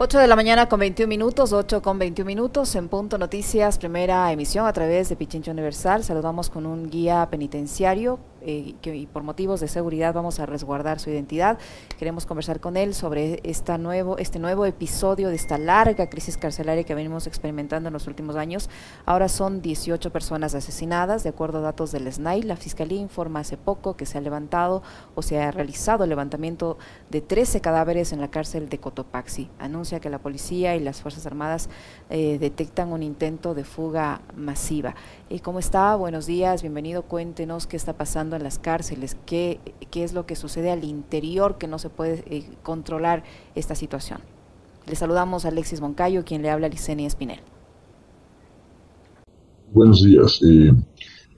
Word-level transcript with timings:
8 0.00 0.20
de 0.20 0.28
la 0.28 0.36
mañana 0.36 0.68
con 0.68 0.78
21 0.78 1.08
minutos, 1.08 1.52
8 1.52 1.82
con 1.82 1.98
21 1.98 2.24
minutos, 2.24 2.72
en 2.76 2.88
Punto 2.88 3.18
Noticias, 3.18 3.78
primera 3.78 4.30
emisión 4.30 4.64
a 4.64 4.72
través 4.72 5.08
de 5.08 5.16
Pichincho 5.16 5.50
Universal. 5.50 6.04
Saludamos 6.04 6.50
con 6.50 6.66
un 6.66 6.88
guía 6.88 7.26
penitenciario 7.28 8.20
eh, 8.40 8.74
y 8.82 9.06
por 9.06 9.22
motivos 9.22 9.60
de 9.60 9.68
seguridad 9.68 10.14
vamos 10.14 10.40
a 10.40 10.46
resguardar 10.46 11.00
su 11.00 11.10
identidad. 11.10 11.58
Queremos 11.98 12.26
conversar 12.26 12.60
con 12.60 12.76
él 12.76 12.94
sobre 12.94 13.40
esta 13.42 13.78
nuevo, 13.78 14.18
este 14.18 14.38
nuevo 14.38 14.66
episodio 14.66 15.28
de 15.28 15.36
esta 15.36 15.58
larga 15.58 16.08
crisis 16.08 16.36
carcelaria 16.36 16.84
que 16.84 16.94
venimos 16.94 17.26
experimentando 17.26 17.88
en 17.88 17.92
los 17.92 18.06
últimos 18.06 18.36
años. 18.36 18.70
Ahora 19.06 19.28
son 19.28 19.62
18 19.62 20.10
personas 20.12 20.54
asesinadas, 20.54 21.22
de 21.22 21.30
acuerdo 21.30 21.58
a 21.58 21.62
datos 21.62 21.92
del 21.92 22.10
SNAI. 22.12 22.42
La 22.42 22.56
Fiscalía 22.56 23.00
informa 23.00 23.40
hace 23.40 23.56
poco 23.56 23.96
que 23.96 24.06
se 24.06 24.18
ha 24.18 24.20
levantado 24.20 24.82
o 25.14 25.22
se 25.22 25.40
ha 25.40 25.50
realizado 25.50 26.04
el 26.04 26.10
levantamiento 26.10 26.78
de 27.10 27.20
13 27.20 27.60
cadáveres 27.60 28.12
en 28.12 28.20
la 28.20 28.28
cárcel 28.28 28.68
de 28.68 28.78
Cotopaxi. 28.78 29.50
Anuncia 29.58 30.00
que 30.00 30.10
la 30.10 30.18
policía 30.18 30.76
y 30.76 30.80
las 30.80 31.00
Fuerzas 31.00 31.26
Armadas 31.26 31.68
eh, 32.10 32.38
detectan 32.38 32.92
un 32.92 33.02
intento 33.02 33.54
de 33.54 33.64
fuga 33.64 34.20
masiva. 34.36 34.94
¿Y 35.28 35.40
¿Cómo 35.40 35.58
está? 35.58 35.94
Buenos 35.96 36.26
días, 36.26 36.62
bienvenido. 36.62 37.02
Cuéntenos 37.02 37.66
qué 37.66 37.76
está 37.76 37.94
pasando 37.94 38.27
en 38.36 38.42
las 38.42 38.58
cárceles, 38.58 39.16
qué, 39.26 39.60
qué 39.90 40.04
es 40.04 40.12
lo 40.12 40.26
que 40.26 40.36
sucede 40.36 40.70
al 40.70 40.84
interior 40.84 41.58
que 41.58 41.66
no 41.66 41.78
se 41.78 41.90
puede 41.90 42.24
eh, 42.26 42.48
controlar 42.62 43.24
esta 43.54 43.74
situación. 43.74 44.20
Le 44.86 44.94
saludamos 44.94 45.44
a 45.44 45.48
Alexis 45.48 45.80
Moncayo, 45.80 46.24
quien 46.24 46.42
le 46.42 46.50
habla 46.50 46.66
a 46.66 46.70
Licenia 46.70 47.06
Espinel. 47.06 47.40
Buenos 49.72 50.02
días. 50.02 50.40
Eh, 50.42 50.72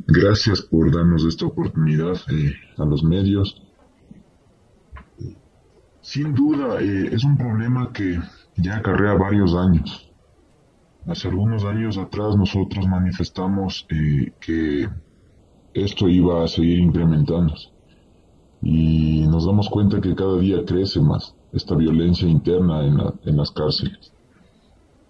gracias 0.07 0.63
por 0.63 0.95
darnos 0.95 1.25
esta 1.25 1.47
oportunidad 1.47 2.15
eh, 2.30 2.53
a 2.79 2.85
los 2.85 3.02
medios. 3.02 3.63
Sin 6.01 6.35
duda, 6.35 6.80
es 6.80 7.23
un 7.25 7.37
problema 7.37 7.93
que 7.93 8.19
ya 8.57 8.77
acarrea 8.77 9.15
varios 9.15 9.54
años. 9.54 10.10
Hace 11.07 11.29
algunos 11.29 11.65
años 11.65 11.99
atrás 11.99 12.37
nosotros 12.37 12.87
manifestamos 12.87 13.87
que 14.41 14.88
esto 15.74 16.09
iba 16.09 16.45
a 16.45 16.49
seguir 16.49 16.79
incrementándose 16.79 17.68
y 18.63 19.26
nos 19.26 19.46
damos 19.46 19.68
cuenta 19.68 20.01
que 20.01 20.15
cada 20.15 20.38
día 20.38 20.65
crece 20.66 21.01
más 21.01 21.35
esta 21.52 21.74
violencia 21.74 22.29
interna 22.29 22.85
en, 22.85 22.96
la, 22.99 23.15
en 23.24 23.37
las 23.37 23.51
cárceles. 23.51 24.13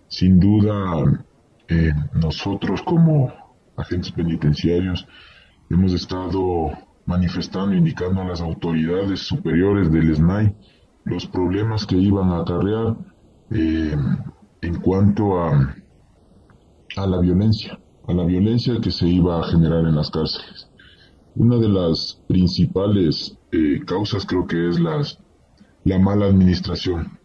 Sin 0.09 0.39
duda, 0.39 1.23
eh, 1.69 1.93
nosotros 2.15 2.83
como 2.83 3.33
agentes 3.77 4.13
penitenciarios 4.13 5.07
hemos 5.69 5.93
estado 5.93 6.71
manifestando, 7.07 7.75
indicando 7.75 8.23
a 8.23 8.29
las 8.29 8.41
autoridades 8.41 9.21
superiores 9.21 9.91
del 9.91 10.15
SNAI 10.15 10.55
los 11.05 11.27
problemas 11.27 11.87
que 11.87 11.97
iban 11.97 12.31
a 12.31 12.41
acarrear 12.41 12.97
eh, 13.51 13.97
en 14.63 14.81
cuanto 14.81 15.41
a, 15.41 15.75
a 16.97 17.07
la 17.07 17.19
violencia, 17.21 17.79
a 18.11 18.15
la 18.15 18.25
violencia 18.25 18.81
que 18.81 18.91
se 18.91 19.09
iba 19.09 19.41
a 19.41 19.45
generar 19.45 19.87
en 19.87 19.95
las 19.95 20.11
cárceles. 20.11 20.69
Una 21.37 21.57
de 21.57 21.69
las 21.69 22.21
principales 22.27 23.39
eh, 23.53 23.81
causas 23.87 24.27
creo 24.27 24.47
que 24.47 24.69
es 24.69 24.81
las, 24.81 25.19
la 25.85 25.99
mala 25.99 26.27
administración. 26.27 27.19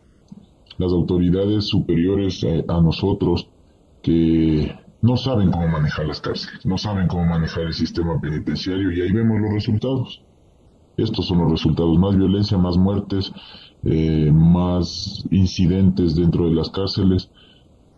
Las 0.78 0.92
autoridades 0.92 1.66
superiores 1.66 2.44
a, 2.44 2.74
a 2.78 2.82
nosotros 2.82 3.50
que 4.04 4.76
no 5.02 5.18
saben 5.18 5.52
cómo 5.52 5.68
manejar 5.68 6.06
las 6.06 6.22
cárceles, 6.22 6.66
no 6.66 6.78
saben 6.78 7.08
cómo 7.08 7.26
manejar 7.26 7.64
el 7.64 7.74
sistema 7.74 8.20
penitenciario 8.22 8.92
y 8.92 9.02
ahí 9.02 9.12
vemos 9.12 9.40
los 9.42 9.54
resultados. 9.54 10.22
Estos 10.98 11.26
son 11.28 11.40
los 11.40 11.52
resultados, 11.52 11.98
más 11.98 12.16
violencia, 12.16 12.58
más 12.58 12.78
muertes, 12.78 13.32
eh, 13.84 14.32
más 14.32 15.26
incidentes 15.32 16.16
dentro 16.16 16.46
de 16.48 16.56
las 16.56 16.70
cárceles. 16.70 17.30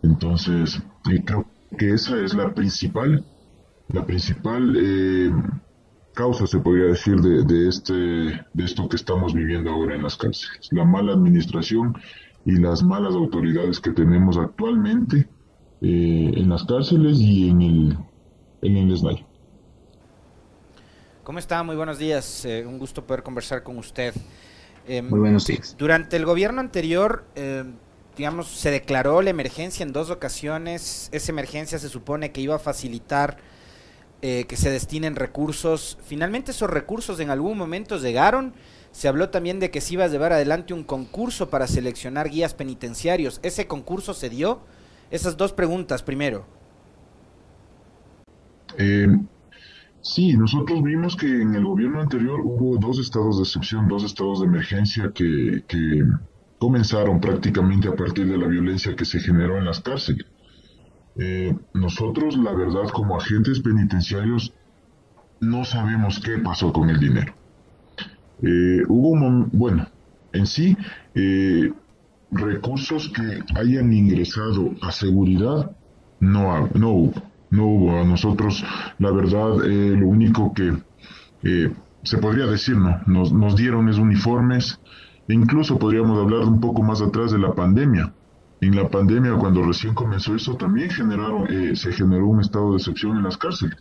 Entonces, 0.02 0.82
eh, 1.10 1.22
creo 1.24 1.46
que 1.76 1.92
esa 1.92 2.20
es 2.22 2.34
la 2.34 2.54
principal, 2.54 3.24
la 3.88 4.04
principal 4.06 4.74
eh, 4.76 5.30
causa, 6.14 6.46
se 6.46 6.58
podría 6.58 6.86
decir, 6.86 7.20
de, 7.20 7.44
de, 7.44 7.68
este, 7.68 7.92
de 7.92 8.64
esto 8.64 8.88
que 8.88 8.96
estamos 8.96 9.34
viviendo 9.34 9.70
ahora 9.70 9.94
en 9.94 10.02
las 10.02 10.16
cárceles. 10.16 10.68
La 10.70 10.84
mala 10.84 11.12
administración 11.12 11.94
y 12.44 12.52
las 12.52 12.82
malas 12.82 13.14
autoridades 13.14 13.80
que 13.80 13.90
tenemos 13.90 14.38
actualmente 14.38 15.28
eh, 15.80 16.32
en 16.34 16.48
las 16.48 16.64
cárceles 16.64 17.18
y 17.20 17.50
en 17.50 17.62
el, 17.62 17.98
en 18.62 18.76
el 18.76 18.96
SNAI. 18.96 19.26
¿Cómo 21.22 21.38
está? 21.38 21.62
Muy 21.62 21.76
buenos 21.76 21.98
días. 21.98 22.46
Eh, 22.46 22.64
un 22.66 22.78
gusto 22.78 23.06
poder 23.06 23.22
conversar 23.22 23.62
con 23.62 23.76
usted. 23.76 24.14
Eh, 24.86 25.02
Muy 25.02 25.20
buenos 25.20 25.46
días. 25.46 25.76
Durante 25.78 26.16
el 26.16 26.24
gobierno 26.24 26.60
anterior, 26.60 27.26
eh, 27.34 27.64
digamos, 28.18 28.48
se 28.48 28.72
declaró 28.72 29.22
la 29.22 29.30
emergencia 29.30 29.84
en 29.84 29.92
dos 29.92 30.10
ocasiones. 30.10 31.08
Esa 31.12 31.30
emergencia 31.32 31.78
se 31.78 31.88
supone 31.88 32.32
que 32.32 32.40
iba 32.40 32.56
a 32.56 32.58
facilitar 32.58 33.38
eh, 34.20 34.44
que 34.48 34.56
se 34.56 34.70
destinen 34.70 35.14
recursos. 35.14 35.96
Finalmente 36.04 36.50
esos 36.50 36.68
recursos 36.68 37.20
en 37.20 37.30
algún 37.30 37.56
momento 37.56 37.96
llegaron. 37.96 38.52
Se 38.90 39.06
habló 39.06 39.30
también 39.30 39.60
de 39.60 39.70
que 39.70 39.80
se 39.80 39.94
iba 39.94 40.04
a 40.04 40.08
llevar 40.08 40.32
adelante 40.32 40.74
un 40.74 40.82
concurso 40.82 41.48
para 41.48 41.68
seleccionar 41.68 42.28
guías 42.28 42.54
penitenciarios. 42.54 43.38
¿Ese 43.44 43.68
concurso 43.68 44.12
se 44.14 44.28
dio? 44.28 44.60
Esas 45.12 45.36
dos 45.36 45.52
preguntas 45.52 46.02
primero. 46.02 46.44
Eh, 48.76 49.06
sí, 50.00 50.36
nosotros 50.36 50.82
vimos 50.82 51.16
que 51.16 51.26
en 51.26 51.54
el 51.54 51.64
gobierno 51.64 52.00
anterior 52.00 52.40
hubo 52.40 52.78
dos 52.78 52.98
estados 52.98 53.36
de 53.36 53.44
excepción, 53.44 53.86
dos 53.86 54.02
estados 54.02 54.40
de 54.40 54.46
emergencia 54.46 55.12
que, 55.14 55.62
que 55.68 56.02
comenzaron 56.58 57.20
prácticamente 57.20 57.88
a 57.88 57.94
partir 57.94 58.26
de 58.26 58.36
la 58.36 58.46
violencia 58.46 58.96
que 58.96 59.04
se 59.04 59.20
generó 59.20 59.58
en 59.58 59.64
las 59.64 59.80
cárceles. 59.80 60.26
Eh, 61.16 61.54
nosotros, 61.74 62.36
la 62.36 62.52
verdad, 62.52 62.88
como 62.92 63.16
agentes 63.16 63.60
penitenciarios, 63.60 64.54
no 65.40 65.64
sabemos 65.64 66.20
qué 66.20 66.38
pasó 66.38 66.72
con 66.72 66.90
el 66.90 67.00
dinero. 67.00 67.34
Eh, 68.42 68.82
hubo 68.88 69.10
un, 69.10 69.50
bueno, 69.52 69.88
en 70.32 70.46
sí, 70.46 70.76
eh, 71.14 71.72
recursos 72.30 73.08
que 73.08 73.42
hayan 73.58 73.92
ingresado 73.92 74.74
a 74.82 74.92
seguridad, 74.92 75.72
no, 76.20 76.68
no 76.74 76.90
hubo. 76.90 77.22
No 77.50 77.66
hubo. 77.66 78.00
A 78.00 78.04
nosotros, 78.04 78.62
la 78.98 79.10
verdad, 79.10 79.56
lo 79.56 80.06
único 80.06 80.52
que 80.52 80.76
se 82.02 82.18
podría 82.18 82.46
decir, 82.46 82.76
no, 82.76 83.00
nos, 83.06 83.32
nos 83.32 83.56
dieron 83.56 83.88
es 83.88 83.96
uniformes. 83.96 84.78
E 85.28 85.34
incluso 85.34 85.78
podríamos 85.78 86.18
hablar 86.18 86.40
un 86.40 86.58
poco 86.58 86.82
más 86.82 87.02
atrás 87.02 87.32
de 87.32 87.38
la 87.38 87.52
pandemia. 87.52 88.14
En 88.60 88.74
la 88.74 88.88
pandemia, 88.88 89.34
cuando 89.34 89.62
recién 89.62 89.94
comenzó 89.94 90.34
eso, 90.34 90.56
también 90.56 90.88
eh, 91.48 91.76
se 91.76 91.92
generó 91.92 92.26
un 92.26 92.40
estado 92.40 92.72
de 92.72 92.78
excepción 92.78 93.16
en 93.18 93.24
las 93.24 93.36
cárceles. 93.36 93.76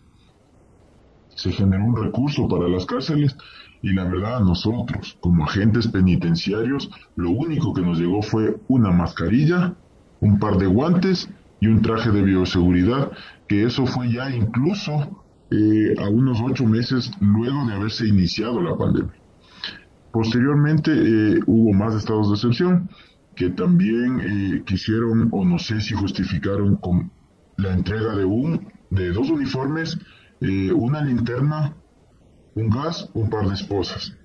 Se 1.30 1.52
generó 1.52 1.86
un 1.86 1.96
recurso 1.96 2.48
para 2.48 2.68
las 2.68 2.86
cárceles 2.86 3.36
y 3.82 3.94
la 3.94 4.04
verdad 4.04 4.42
nosotros, 4.42 5.18
como 5.22 5.46
agentes 5.46 5.88
penitenciarios, 5.88 6.90
lo 7.16 7.32
único 7.32 7.74
que 7.74 7.82
nos 7.82 7.98
llegó 7.98 8.22
fue 8.22 8.58
una 8.68 8.92
mascarilla, 8.92 9.76
un 10.20 10.40
par 10.40 10.58
de 10.58 10.68
guantes 10.68 11.30
y 11.60 11.68
un 11.68 11.82
traje 11.82 12.12
de 12.12 12.24
bioseguridad, 12.24 13.12
que 13.48 13.64
eso 13.64 13.86
fue 13.86 14.12
ya 14.12 14.30
incluso 14.36 15.24
eh, 15.50 15.96
a 15.98 16.10
unos 16.10 16.40
ocho 16.42 16.66
meses 16.66 17.10
luego 17.22 17.66
de 17.66 17.74
haberse 17.74 18.08
iniciado 18.08 18.62
la 18.62 18.76
pandemia. 18.76 19.17
Posteriormente 20.12 20.92
eh, 20.92 21.40
hubo 21.46 21.74
más 21.74 21.96
estados 21.96 22.30
de 22.30 22.36
excepción 22.36 22.90
que 23.36 23.50
también 23.50 24.20
eh, 24.20 24.64
quisieron 24.66 25.30
o 25.32 25.46
no 25.46 25.60
sé 25.60 25.80
si 25.82 25.94
justificaron 25.94 26.76
con 26.78 27.12
la 27.58 27.74
entrega 27.74 28.16
de 28.16 28.26
un 28.26 28.68
de 28.90 29.12
dos 29.12 29.30
uniformes, 29.30 30.00
una 30.40 31.02
linterna 31.02 31.76
un 32.58 32.70
gas, 32.70 33.10
un 33.14 33.30
par 33.30 33.48
de 33.48 33.54
esposas. 33.54 34.18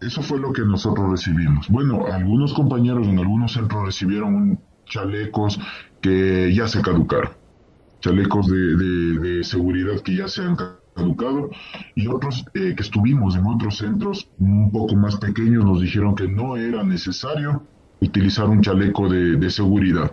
Eso 0.00 0.22
fue 0.22 0.38
lo 0.40 0.52
que 0.52 0.62
nosotros 0.62 1.10
recibimos. 1.10 1.68
Bueno, 1.68 2.06
algunos 2.06 2.52
compañeros 2.52 3.06
en 3.06 3.18
algunos 3.18 3.52
centros 3.52 3.86
recibieron 3.86 4.60
chalecos 4.86 5.58
que 6.02 6.52
ya 6.52 6.68
se 6.68 6.82
caducaron, 6.82 7.30
chalecos 8.00 8.48
de, 8.48 8.76
de, 8.76 9.18
de 9.20 9.44
seguridad 9.44 10.00
que 10.00 10.16
ya 10.16 10.28
se 10.28 10.42
han 10.42 10.56
caducado 10.56 10.83
y 11.94 12.06
otros 12.06 12.44
eh, 12.54 12.74
que 12.76 12.82
estuvimos 12.82 13.36
en 13.36 13.46
otros 13.46 13.78
centros 13.78 14.28
un 14.38 14.70
poco 14.70 14.94
más 14.94 15.16
pequeños 15.16 15.64
nos 15.64 15.80
dijeron 15.80 16.14
que 16.14 16.28
no 16.28 16.56
era 16.56 16.84
necesario 16.84 17.62
utilizar 18.00 18.48
un 18.48 18.60
chaleco 18.62 19.08
de, 19.08 19.36
de 19.36 19.50
seguridad. 19.50 20.12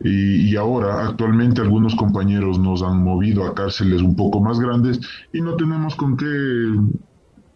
Y, 0.00 0.50
y, 0.50 0.56
ahora, 0.56 1.08
actualmente, 1.08 1.60
algunos 1.60 1.96
compañeros 1.96 2.58
nos 2.58 2.82
han 2.82 3.02
movido 3.02 3.44
a 3.44 3.54
cárceles 3.54 4.00
un 4.00 4.14
poco 4.14 4.40
más 4.40 4.60
grandes 4.60 5.00
y 5.32 5.40
no 5.40 5.56
tenemos 5.56 5.96
con 5.96 6.16
qué, 6.16 6.26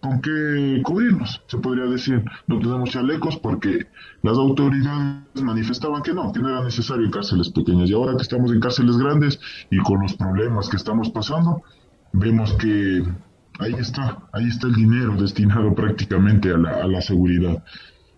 con 0.00 0.20
qué 0.20 0.82
cubrirnos, 0.82 1.40
se 1.46 1.58
podría 1.58 1.84
decir. 1.84 2.24
No 2.48 2.58
tenemos 2.58 2.90
chalecos 2.90 3.36
porque 3.36 3.86
las 4.22 4.36
autoridades 4.36 5.22
manifestaban 5.40 6.02
que 6.02 6.12
no, 6.12 6.32
que 6.32 6.40
no 6.40 6.48
era 6.48 6.64
necesario 6.64 7.04
en 7.04 7.12
cárceles 7.12 7.50
pequeñas. 7.50 7.88
Y 7.88 7.94
ahora 7.94 8.16
que 8.16 8.22
estamos 8.22 8.50
en 8.50 8.58
cárceles 8.58 8.96
grandes 8.96 9.38
y 9.70 9.78
con 9.78 10.00
los 10.00 10.14
problemas 10.14 10.68
que 10.68 10.78
estamos 10.78 11.10
pasando, 11.10 11.62
vemos 12.12 12.52
que 12.54 13.04
ahí 13.58 13.74
está, 13.78 14.18
ahí 14.32 14.48
está 14.48 14.66
el 14.66 14.74
dinero 14.74 15.16
destinado 15.16 15.74
prácticamente 15.74 16.50
a 16.50 16.58
la, 16.58 16.70
a 16.82 16.86
la 16.86 17.00
seguridad. 17.00 17.62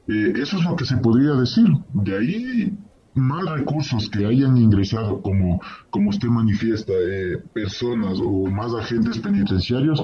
Eh, 0.08 0.32
eso 0.37 0.58
es 0.58 0.64
lo 0.64 0.76
que 0.76 0.85
se 0.85 0.96
podría 0.96 1.32
decir. 1.32 1.67
De 1.93 2.17
ahí, 2.17 2.79
más 3.14 3.44
recursos 3.46 4.11
que 4.11 4.26
hayan 4.26 4.56
ingresado, 4.56 5.23
como, 5.23 5.61
como 5.91 6.11
usted 6.11 6.29
manifiesta, 6.29 6.93
eh, 6.93 7.38
personas 7.52 8.19
o 8.23 8.46
más 8.46 8.75
agentes 8.75 9.19
penitenciarios, 9.19 10.02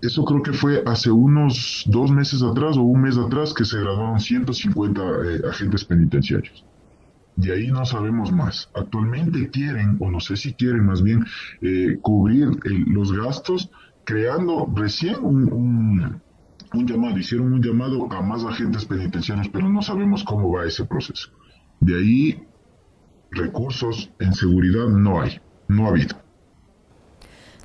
eso 0.00 0.24
creo 0.24 0.42
que 0.42 0.52
fue 0.52 0.82
hace 0.86 1.10
unos 1.10 1.84
dos 1.86 2.10
meses 2.10 2.42
atrás 2.42 2.76
o 2.76 2.82
un 2.82 3.02
mes 3.02 3.18
atrás 3.18 3.52
que 3.52 3.64
se 3.64 3.80
graduaron 3.80 4.20
150 4.20 5.02
eh, 5.02 5.40
agentes 5.50 5.84
penitenciarios. 5.84 6.64
De 7.38 7.52
ahí 7.52 7.68
no 7.68 7.86
sabemos 7.86 8.32
más. 8.32 8.68
Actualmente 8.74 9.48
quieren, 9.50 9.96
o 10.00 10.10
no 10.10 10.18
sé 10.18 10.36
si 10.36 10.54
quieren 10.54 10.84
más 10.84 11.02
bien, 11.02 11.24
cubrir 12.02 12.48
los 12.88 13.12
gastos 13.16 13.70
creando 14.02 14.68
recién 14.74 15.22
un, 15.22 16.20
un 16.74 16.86
llamado, 16.86 17.16
hicieron 17.16 17.52
un 17.52 17.62
llamado 17.62 18.10
a 18.10 18.22
más 18.22 18.44
agentes 18.44 18.86
penitenciarios, 18.86 19.48
pero 19.50 19.68
no 19.68 19.82
sabemos 19.82 20.24
cómo 20.24 20.50
va 20.50 20.66
ese 20.66 20.84
proceso. 20.84 21.30
De 21.78 21.94
ahí, 21.94 22.42
recursos 23.30 24.10
en 24.18 24.32
seguridad 24.32 24.88
no 24.88 25.20
hay, 25.20 25.40
no 25.68 25.86
ha 25.86 25.90
habido. 25.90 26.17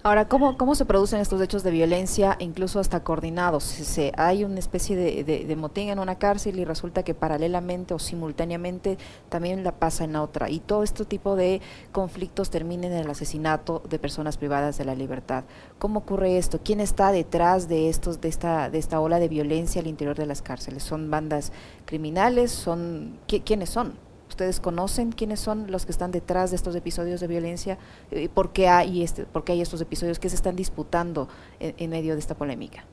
Ahora, 0.06 0.28
¿cómo, 0.28 0.58
¿cómo 0.58 0.76
se 0.76 0.84
producen 0.84 1.22
estos 1.22 1.40
hechos 1.40 1.64
de 1.64 1.72
violencia, 1.72 2.36
incluso 2.40 2.82
hasta 2.82 3.06
coordinados? 3.06 3.64
Se, 3.64 4.12
hay 4.18 4.44
una 4.44 4.60
especie 4.60 4.98
de, 4.98 5.24
de, 5.24 5.56
motín 5.56 5.88
en 5.88 5.98
una 5.98 6.16
cárcel 6.16 6.60
y 6.60 6.66
resulta 6.66 7.04
que 7.04 7.14
paralelamente 7.14 7.94
o 7.94 8.00
simultáneamente 8.00 8.98
también 9.30 9.64
la 9.64 9.72
pasa 9.72 10.04
en 10.04 10.18
otra. 10.18 10.50
Y 10.50 10.60
todo 10.60 10.84
este 10.84 11.06
tipo 11.06 11.38
de 11.38 11.62
conflictos 11.94 12.50
termina 12.50 12.88
en 12.88 12.92
el 12.92 13.10
asesinato 13.10 13.82
de 13.90 13.98
personas 13.98 14.36
privadas 14.36 14.78
de 14.78 14.84
la 14.84 14.94
libertad. 14.94 15.46
¿Cómo 15.80 16.00
ocurre 16.00 16.38
esto? 16.38 16.60
¿Quién 16.62 16.82
está 16.82 17.14
detrás 17.14 17.70
de, 17.70 17.88
estos, 17.88 18.20
de, 18.20 18.28
esta, 18.28 18.70
de 18.70 18.80
esta 18.80 19.00
ola 19.00 19.20
de 19.20 19.30
violencia 19.30 19.80
al 19.80 19.88
interior 19.88 20.18
de 20.18 20.26
las 20.26 20.42
cárceles? 20.42 20.84
¿Son 20.84 21.10
bandas 21.10 21.54
criminales? 21.86 22.52
¿Son 22.52 23.20
¿Quiénes 23.26 23.70
son? 23.70 23.94
¿Ustedes 24.34 24.60
conocen 24.60 25.12
quiénes 25.12 25.40
son 25.40 25.70
los 25.70 25.86
que 25.86 25.92
están 25.92 26.12
detrás 26.12 26.50
de 26.50 26.56
estos 26.56 26.76
episodios 26.76 27.22
de 27.22 27.28
violencia? 27.28 27.78
Eh, 28.10 28.30
¿Por 28.34 28.52
qué 28.52 28.68
hay, 28.68 29.04
este, 29.04 29.26
por 29.26 29.44
qué 29.44 29.52
hay 29.52 29.62
estos 29.62 29.80
episodios? 29.80 30.18
¿Qué 30.18 30.28
se 30.28 30.36
están 30.36 30.56
disputando 30.56 31.30
en, 31.60 31.88
medio 31.92 32.14
de 32.14 32.20
esta 32.20 32.34
polémica? 32.34 32.84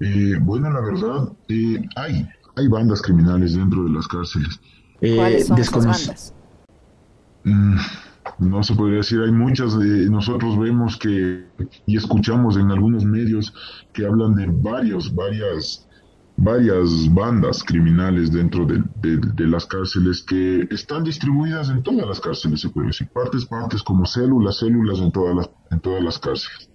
Eh, 0.00 0.34
bueno, 0.40 0.72
la 0.72 0.80
verdad, 0.80 1.32
eh, 1.48 1.80
hay, 1.94 2.28
hay 2.56 2.66
bandas 2.66 3.00
criminales 3.00 3.54
dentro 3.54 3.84
de 3.84 3.90
las 3.90 4.08
cárceles. 4.08 4.60
¿Cuáles 4.98 5.46
son 5.46 5.58
esas 5.60 5.86
bandas? 5.86 6.34
Mm, 7.44 7.76
no 8.40 8.64
se 8.64 8.74
podría 8.74 8.96
decir, 8.96 9.20
hay 9.20 9.30
muchas, 9.30 9.76
nosotros 9.76 10.58
vemos 10.58 10.96
que 10.96 11.46
y 11.86 11.96
escuchamos 11.96 12.56
en 12.56 12.72
algunos 12.72 13.04
medios 13.04 13.54
que 13.92 14.04
hablan 14.04 14.34
de 14.34 14.46
varios, 14.48 15.14
varias 15.14 15.86
varias 16.36 17.12
bandas 17.12 17.64
criminales 17.64 18.30
dentro 18.30 18.66
de, 18.66 19.46
las 19.46 19.66
cárceles 19.66 20.22
que 20.22 20.68
están 20.70 21.02
distribuidas 21.04 21.70
en 21.70 21.82
todas 21.82 22.06
las 22.06 22.20
cárceles, 22.20 22.60
se 22.60 22.68
puede 22.68 22.88
decir, 22.88 23.08
partes, 23.08 23.46
partes, 23.46 23.82
como 23.82 24.04
células, 24.04 24.58
células 24.58 24.98
en 25.00 25.10
todas 25.12 25.34
las, 25.34 25.50
en 25.70 25.80
todas 25.80 26.02
las 26.02 26.18
cárceles. 26.18 26.70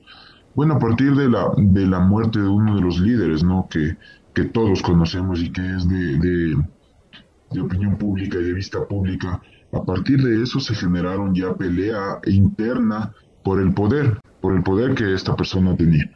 Bueno, 0.55 0.75
a 0.75 0.79
partir 0.79 1.15
de 1.15 1.29
la, 1.29 1.51
de 1.57 1.85
la 1.85 1.99
muerte 1.99 2.39
de 2.39 2.47
uno 2.47 2.75
de 2.75 2.81
los 2.81 2.99
líderes, 2.99 3.43
¿no? 3.43 3.67
Que, 3.69 3.97
que 4.33 4.45
todos 4.45 4.81
conocemos 4.81 5.41
y 5.41 5.51
que 5.51 5.61
es 5.61 5.87
de, 5.87 6.17
de, 6.17 7.61
opinión 7.61 7.97
pública 7.97 8.37
y 8.39 8.43
de 8.43 8.53
vista 8.53 8.85
pública, 8.87 9.41
a 9.73 9.83
partir 9.83 10.21
de 10.21 10.41
eso 10.41 10.59
se 10.59 10.73
generaron 10.73 11.35
ya 11.35 11.53
pelea 11.53 12.19
interna 12.25 13.13
por 13.43 13.61
el 13.61 13.73
poder, 13.73 14.19
por 14.41 14.55
el 14.55 14.63
poder 14.63 14.95
que 14.95 15.13
esta 15.13 15.35
persona 15.35 15.75
tenía. 15.75 16.09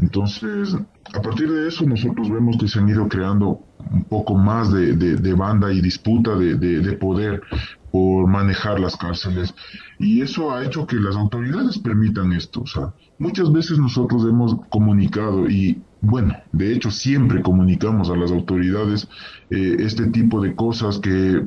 Entonces, 0.00 0.74
a 1.14 1.22
partir 1.22 1.50
de 1.50 1.68
eso 1.68 1.84
nosotros 1.84 2.30
vemos 2.30 2.56
que 2.58 2.68
se 2.68 2.78
han 2.78 2.88
ido 2.88 3.08
creando 3.08 3.60
un 3.92 4.04
poco 4.04 4.34
más 4.34 4.72
de, 4.72 5.34
banda 5.34 5.72
y 5.72 5.80
disputa 5.80 6.36
de, 6.36 6.92
poder 6.92 7.42
por 7.90 8.28
manejar 8.28 8.78
las 8.78 8.96
cárceles 8.96 9.54
y 9.98 10.22
eso 10.22 10.52
ha 10.52 10.64
hecho 10.64 10.86
que 10.86 10.96
las 10.96 11.16
autoridades 11.16 11.78
permitan 11.78 12.32
esto. 12.32 12.62
O 12.62 12.66
sea, 12.66 12.94
muchas 13.18 13.52
veces 13.52 13.78
nosotros 13.78 14.24
hemos 14.24 14.56
comunicado 14.70 15.48
y 15.48 15.82
bueno, 16.00 16.34
de 16.52 16.72
hecho 16.72 16.90
siempre 16.90 17.42
comunicamos 17.42 18.10
a 18.10 18.16
las 18.16 18.30
autoridades 18.30 19.08
eh, 19.50 19.76
este 19.80 20.06
tipo 20.06 20.40
de 20.40 20.54
cosas 20.54 20.98
que 20.98 21.44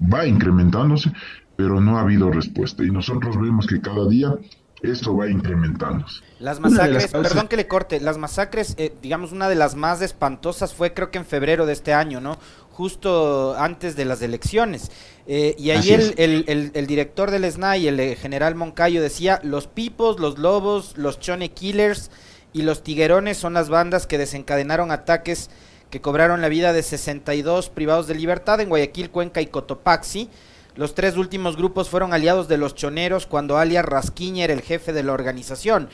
va 0.00 0.26
incrementándose, 0.26 1.10
pero 1.56 1.80
no 1.80 1.96
ha 1.96 2.02
habido 2.02 2.30
respuesta 2.30 2.84
y 2.84 2.90
nosotros 2.90 3.40
vemos 3.40 3.66
que 3.66 3.80
cada 3.80 4.06
día 4.08 4.34
esto 4.82 5.16
va 5.16 5.28
incrementándose. 5.28 6.22
Las 6.38 6.60
masacres, 6.60 7.08
perdón 7.08 7.48
que 7.48 7.56
le 7.56 7.66
corte, 7.66 8.00
las 8.00 8.18
masacres, 8.18 8.74
eh, 8.76 8.92
digamos, 9.02 9.32
una 9.32 9.48
de 9.48 9.54
las 9.54 9.74
más 9.74 10.02
espantosas 10.02 10.74
fue 10.74 10.92
creo 10.92 11.10
que 11.10 11.18
en 11.18 11.24
febrero 11.24 11.66
de 11.66 11.72
este 11.72 11.94
año, 11.94 12.20
¿no? 12.20 12.38
Justo 12.70 13.56
antes 13.58 13.96
de 13.96 14.04
las 14.04 14.20
elecciones. 14.20 14.90
Eh, 15.26 15.56
y 15.58 15.70
ahí 15.70 15.90
el, 15.90 16.72
el, 16.74 16.86
director 16.86 17.30
del 17.30 17.50
SNAI, 17.50 17.88
el 17.88 18.00
eh, 18.00 18.16
general 18.16 18.54
Moncayo, 18.54 19.00
decía, 19.00 19.40
los 19.42 19.66
pipos, 19.66 20.20
los 20.20 20.38
lobos, 20.38 20.96
los 20.98 21.18
chone 21.18 21.52
killers 21.52 22.10
y 22.52 22.62
los 22.62 22.82
tiguerones 22.82 23.38
son 23.38 23.54
las 23.54 23.70
bandas 23.70 24.06
que 24.06 24.18
desencadenaron 24.18 24.90
ataques 24.90 25.50
que 25.90 26.00
cobraron 26.00 26.42
la 26.42 26.48
vida 26.48 26.72
de 26.72 26.82
62 26.82 27.70
privados 27.70 28.06
de 28.08 28.14
libertad 28.14 28.60
en 28.60 28.68
Guayaquil, 28.68 29.10
Cuenca 29.10 29.40
y 29.40 29.46
Cotopaxi 29.46 30.28
los 30.76 30.94
tres 30.94 31.16
últimos 31.16 31.56
grupos 31.56 31.88
fueron 31.88 32.12
aliados 32.12 32.48
de 32.48 32.58
los 32.58 32.74
choneros 32.74 33.26
cuando 33.26 33.56
alias 33.56 33.84
Rasquiña 33.84 34.44
era 34.44 34.52
el 34.52 34.62
jefe 34.62 34.92
de 34.92 35.02
la 35.02 35.12
organización. 35.12 35.88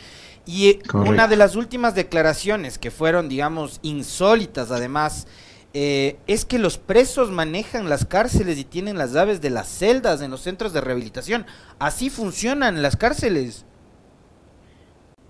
Y 0.44 0.66
eh, 0.66 0.82
una 0.92 1.28
de 1.28 1.36
las 1.36 1.54
últimas 1.54 1.94
declaraciones 1.94 2.78
que 2.78 2.90
fueron, 2.90 3.28
digamos, 3.28 3.78
insólitas 3.82 4.70
además, 4.72 5.28
eh, 5.72 6.18
es 6.26 6.44
que 6.44 6.58
los 6.58 6.78
presos 6.78 7.30
manejan 7.30 7.88
las 7.88 8.04
cárceles 8.04 8.58
y 8.58 8.64
tienen 8.64 8.98
las 8.98 9.12
llaves 9.12 9.40
de 9.40 9.50
las 9.50 9.68
celdas 9.68 10.20
en 10.20 10.30
los 10.30 10.40
centros 10.40 10.72
de 10.72 10.80
rehabilitación. 10.80 11.46
Así 11.78 12.10
funcionan 12.10 12.82
las 12.82 12.96
cárceles. 12.96 13.64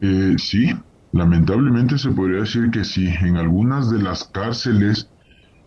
Eh, 0.01 0.35
sí, 0.39 0.75
lamentablemente 1.13 1.99
se 1.99 2.11
podría 2.11 2.41
decir 2.41 2.71
que 2.71 2.85
sí. 2.85 3.07
En 3.21 3.37
algunas 3.37 3.91
de 3.91 4.03
las 4.03 4.25
cárceles, 4.25 5.09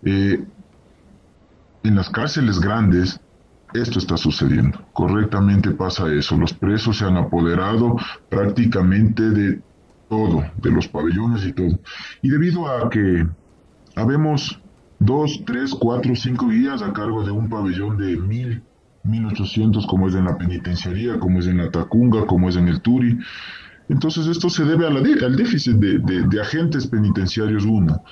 en 0.04 0.46
las 1.84 2.10
cárceles 2.10 2.60
grandes, 2.60 3.20
esto 3.82 4.00
está 4.00 4.18
sucediendo. 4.18 4.80
Correctamente 4.94 5.72
pasa 5.72 6.12
eso. 6.12 6.38
Los 6.38 6.54
presos 6.54 6.98
se 6.98 7.06
han 7.06 7.18
apoderado 7.18 7.98
prácticamente 8.30 9.30
de 9.30 9.62
todo, 10.10 10.44
de 10.62 10.72
los 10.72 10.88
pabellones 10.88 11.46
y 11.46 11.54
todo. 11.54 11.80
Y 12.22 12.30
debido 12.30 12.68
a 12.68 12.90
que 12.90 13.28
habemos 13.96 14.60
dos, 15.00 15.44
tres, 15.46 15.74
cuatro, 15.74 16.16
cinco 16.16 16.48
guías 16.48 16.82
a 16.82 16.94
cargo 16.94 17.24
de 17.24 17.32
un 17.32 17.50
pabellón 17.50 17.98
de 17.98 18.18
mil, 18.18 18.64
mil 19.04 19.26
ochocientos, 19.26 19.86
como 19.88 20.08
es 20.08 20.16
en 20.16 20.26
la 20.26 20.38
penitenciaría, 20.38 21.20
como 21.20 21.40
es 21.40 21.48
en 21.48 21.58
la 21.58 21.70
Tacunga, 21.72 22.26
como 22.26 22.50
es 22.50 22.56
en 22.56 22.68
el 22.68 22.82
Turi. 22.82 23.18
Entonces 23.88 24.28
esto 24.28 24.50
se 24.50 24.66
debe 24.66 24.88
al 24.88 25.36
déficit 25.36 25.76
de, 25.76 26.00
de 26.00 26.42
agentes 26.42 26.88
penitenciarios, 26.88 27.66
uno. 27.66 28.04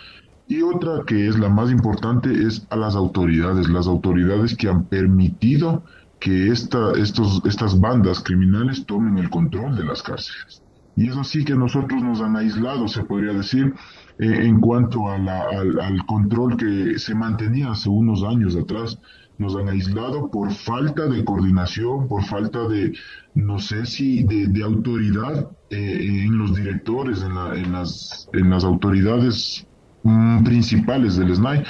Y 0.53 0.62
otra 0.62 1.01
que 1.07 1.27
es 1.27 1.39
la 1.39 1.50
más 1.50 1.72
importante 1.72 2.31
es 2.31 2.67
a 2.69 2.75
las 2.75 2.95
autoridades, 2.95 3.67
las 3.69 3.88
autoridades 3.88 4.55
que 4.55 4.69
han 4.69 4.86
permitido 4.86 5.83
que 6.19 6.50
esta, 6.50 6.91
estos, 6.91 7.41
estas 7.43 7.79
bandas 7.79 8.19
criminales 8.19 8.86
tomen 8.86 9.17
el 9.17 9.31
control 9.31 9.75
de 9.75 9.83
las 9.83 10.03
cárceles. 10.03 10.62
Y 10.95 11.10
es 11.10 11.17
así 11.17 11.43
que 11.43 11.55
nosotros 11.55 12.03
nos 12.03 12.22
han 12.22 12.36
aislado, 12.36 12.88
se 12.88 13.03
podría 13.03 13.33
decir, 13.33 13.74
eh, 14.19 14.45
en 14.45 14.60
cuanto 14.60 15.07
a 15.10 15.15
al, 15.15 15.79
al, 15.79 16.05
control 16.05 16.55
que 16.55 17.00
se 17.00 17.15
mantenía 17.15 17.72
hace 17.72 17.89
unos 17.89 18.22
años 18.24 18.55
atrás. 18.55 19.00
Nos 19.39 19.55
han 19.55 19.69
aislado 19.69 20.29
por 20.29 20.53
falta 20.53 21.07
de 21.07 21.25
coordinación, 21.25 22.07
por 22.07 22.24
falta 22.25 22.67
de, 22.67 22.93
no 23.33 23.57
sé 23.57 23.88
si, 23.88 24.24
de, 24.24 24.45
de 24.45 24.63
autoridad 24.63 25.50
eh, 25.72 26.25
en 26.27 26.38
los 26.38 26.55
directores, 26.55 27.24
en, 27.24 27.33
la, 27.33 27.55
en, 27.55 27.72
las, 27.72 28.29
en 28.33 28.51
las 28.51 28.63
autoridades 28.63 29.65
Mm, 30.03 30.43
principales 30.43 31.15
del 31.15 31.33
SNAI. 31.33 31.63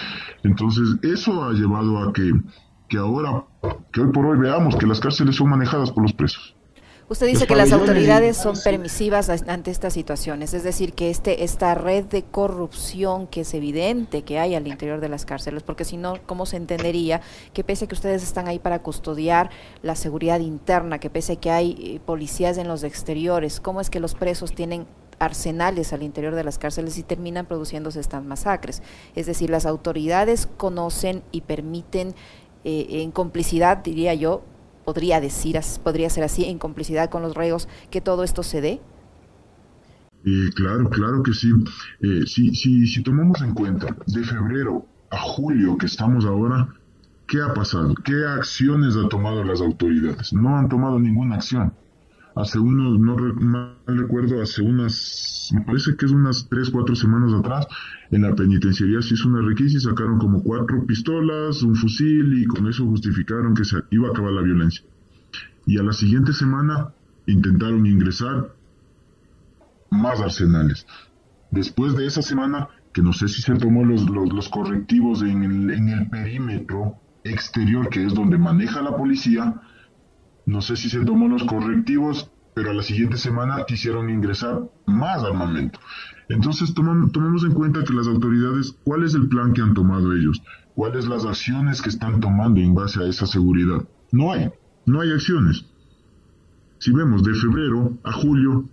Entonces, 0.43 0.97
eso 1.03 1.43
ha 1.43 1.53
llevado 1.53 1.99
a 1.99 2.11
que, 2.11 2.31
que 2.89 2.97
ahora, 2.97 3.45
que 3.91 4.01
hoy 4.01 4.11
por 4.11 4.25
hoy 4.25 4.39
veamos 4.39 4.75
que 4.75 4.87
las 4.87 4.99
cárceles 4.99 5.35
son 5.35 5.49
manejadas 5.49 5.91
por 5.91 6.01
los 6.01 6.13
presos. 6.13 6.55
Usted 7.09 7.27
dice 7.27 7.45
que 7.45 7.55
las 7.55 7.71
autoridades 7.73 8.37
son 8.37 8.55
permisivas 8.63 9.29
ante 9.29 9.69
estas 9.69 9.93
situaciones, 9.93 10.53
es 10.53 10.63
decir, 10.63 10.93
que 10.93 11.09
este 11.09 11.43
esta 11.43 11.75
red 11.75 12.05
de 12.05 12.23
corrupción 12.23 13.27
que 13.27 13.41
es 13.41 13.53
evidente 13.53 14.23
que 14.23 14.39
hay 14.39 14.55
al 14.55 14.67
interior 14.67 15.01
de 15.01 15.09
las 15.09 15.25
cárceles, 15.25 15.63
porque 15.63 15.83
si 15.83 15.97
no, 15.97 16.15
¿cómo 16.25 16.45
se 16.45 16.55
entendería 16.57 17.21
que 17.53 17.63
pese 17.63 17.85
a 17.85 17.87
que 17.89 17.93
ustedes 17.93 18.23
están 18.23 18.47
ahí 18.47 18.57
para 18.57 18.79
custodiar 18.79 19.49
la 19.83 19.95
seguridad 19.95 20.39
interna, 20.39 20.97
que 20.97 21.09
pese 21.09 21.33
a 21.33 21.35
que 21.35 21.51
hay 21.51 21.75
eh, 21.77 21.99
policías 22.03 22.57
en 22.57 22.69
los 22.69 22.83
exteriores, 22.83 23.59
cómo 23.59 23.81
es 23.81 23.89
que 23.89 23.99
los 23.99 24.15
presos 24.15 24.55
tienen 24.55 24.87
arsenales 25.19 25.93
al 25.93 26.03
interior 26.03 26.35
de 26.35 26.43
las 26.43 26.57
cárceles 26.57 26.97
y 26.97 27.03
terminan 27.03 27.45
produciéndose 27.45 27.99
estas 27.99 28.23
masacres. 28.23 28.81
Es 29.15 29.25
decir, 29.25 29.49
las 29.49 29.65
autoridades 29.65 30.47
conocen 30.57 31.23
y 31.31 31.41
permiten 31.41 32.15
eh, 32.63 32.87
en 32.89 33.11
complicidad, 33.11 33.83
diría 33.83 34.13
yo, 34.13 34.43
podría 34.85 35.21
decir, 35.21 35.59
podría 35.83 36.09
ser 36.09 36.23
así, 36.23 36.45
en 36.45 36.59
complicidad 36.59 37.09
con 37.09 37.21
los 37.21 37.35
reos, 37.35 37.67
que 37.89 38.01
todo 38.01 38.23
esto 38.23 38.43
se 38.43 38.61
dé. 38.61 38.81
Eh, 40.25 40.49
claro, 40.55 40.89
claro 40.89 41.21
que 41.23 41.33
sí. 41.33 41.49
Eh, 42.01 42.21
si, 42.25 42.55
si, 42.55 42.87
si 42.87 43.03
tomamos 43.03 43.41
en 43.41 43.53
cuenta 43.53 43.95
de 44.07 44.23
febrero 44.23 44.85
a 45.09 45.19
julio 45.19 45.77
que 45.77 45.85
estamos 45.85 46.25
ahora, 46.25 46.69
¿qué 47.27 47.41
ha 47.41 47.53
pasado? 47.53 47.93
¿Qué 48.05 48.25
acciones 48.25 48.95
han 48.95 49.09
tomado 49.09 49.43
las 49.43 49.59
autoridades? 49.59 50.31
No 50.33 50.57
han 50.57 50.69
tomado 50.69 50.99
ninguna 50.99 51.35
acción. 51.35 51.73
Hace 52.35 52.57
unos, 52.57 52.99
no 52.99 53.15
mal 53.41 53.77
recuerdo, 53.85 54.41
hace 54.41 54.63
unas, 54.63 55.51
me 55.53 55.61
parece 55.61 55.95
que 55.95 56.07
es 56.07 56.11
unas 56.11 56.47
tres, 56.49 56.71
cuatro 56.71 56.95
semanas 56.95 57.31
atrás, 57.31 57.67
en 58.09 58.23
la 58.23 58.33
penitenciaría 58.33 59.01
se 59.03 59.13
hizo 59.13 59.29
una 59.29 59.47
requisa 59.47 59.77
y 59.77 59.81
sacaron 59.81 60.17
como 60.17 60.41
cuatro 60.41 60.83
pistolas, 60.85 61.61
un 61.61 61.75
fusil 61.75 62.41
y 62.41 62.45
con 62.45 62.67
eso 62.67 62.85
justificaron 62.85 63.53
que 63.53 63.63
se 63.63 63.77
iba 63.91 64.07
a 64.07 64.11
acabar 64.11 64.31
la 64.31 64.41
violencia. 64.41 64.83
Y 65.67 65.77
a 65.77 65.83
la 65.83 65.93
siguiente 65.93 66.33
semana 66.33 66.89
intentaron 67.27 67.85
ingresar 67.85 68.55
más 69.91 70.19
arsenales. 70.19 70.87
Después 71.51 71.95
de 71.95 72.07
esa 72.07 72.23
semana, 72.23 72.67
que 72.93 73.03
no 73.03 73.13
sé 73.13 73.27
si 73.27 73.43
se 73.43 73.53
tomó 73.55 73.85
los, 73.85 74.09
los, 74.09 74.49
correctivos 74.49 75.21
en 75.21 75.43
el, 75.43 75.69
en 75.69 75.89
el 75.89 76.09
perímetro 76.09 76.95
exterior, 77.23 77.89
que 77.89 78.05
es 78.05 78.13
donde 78.13 78.39
maneja 78.39 78.81
la 78.81 78.97
policía, 78.97 79.61
no 80.45 80.61
sé 80.61 80.75
si 80.75 80.89
se 80.89 81.05
tomó 81.05 81.27
los 81.27 81.43
correctivos, 81.43 82.29
pero 82.53 82.71
a 82.71 82.73
la 82.73 82.83
siguiente 82.83 83.17
semana 83.17 83.63
quisieron 83.67 84.09
ingresar 84.09 84.69
más 84.85 85.23
armamento. 85.23 85.79
Entonces 86.29 86.73
tomamos 86.73 87.43
en 87.43 87.53
cuenta 87.53 87.83
que 87.83 87.93
las 87.93 88.07
autoridades, 88.07 88.75
¿cuál 88.83 89.03
es 89.03 89.13
el 89.13 89.27
plan 89.27 89.53
que 89.53 89.61
han 89.61 89.73
tomado 89.73 90.13
ellos? 90.13 90.41
¿Cuáles 90.75 91.07
las 91.07 91.25
acciones 91.25 91.81
que 91.81 91.89
están 91.89 92.19
tomando 92.19 92.59
en 92.59 92.73
base 92.73 93.01
a 93.01 93.07
esa 93.07 93.25
seguridad? 93.27 93.87
No 94.11 94.31
hay, 94.31 94.49
no 94.85 95.01
hay 95.01 95.11
acciones. 95.11 95.65
Si 96.79 96.91
vemos 96.91 97.23
de 97.23 97.33
febrero 97.33 97.97
a 98.03 98.11
julio, 98.11 98.65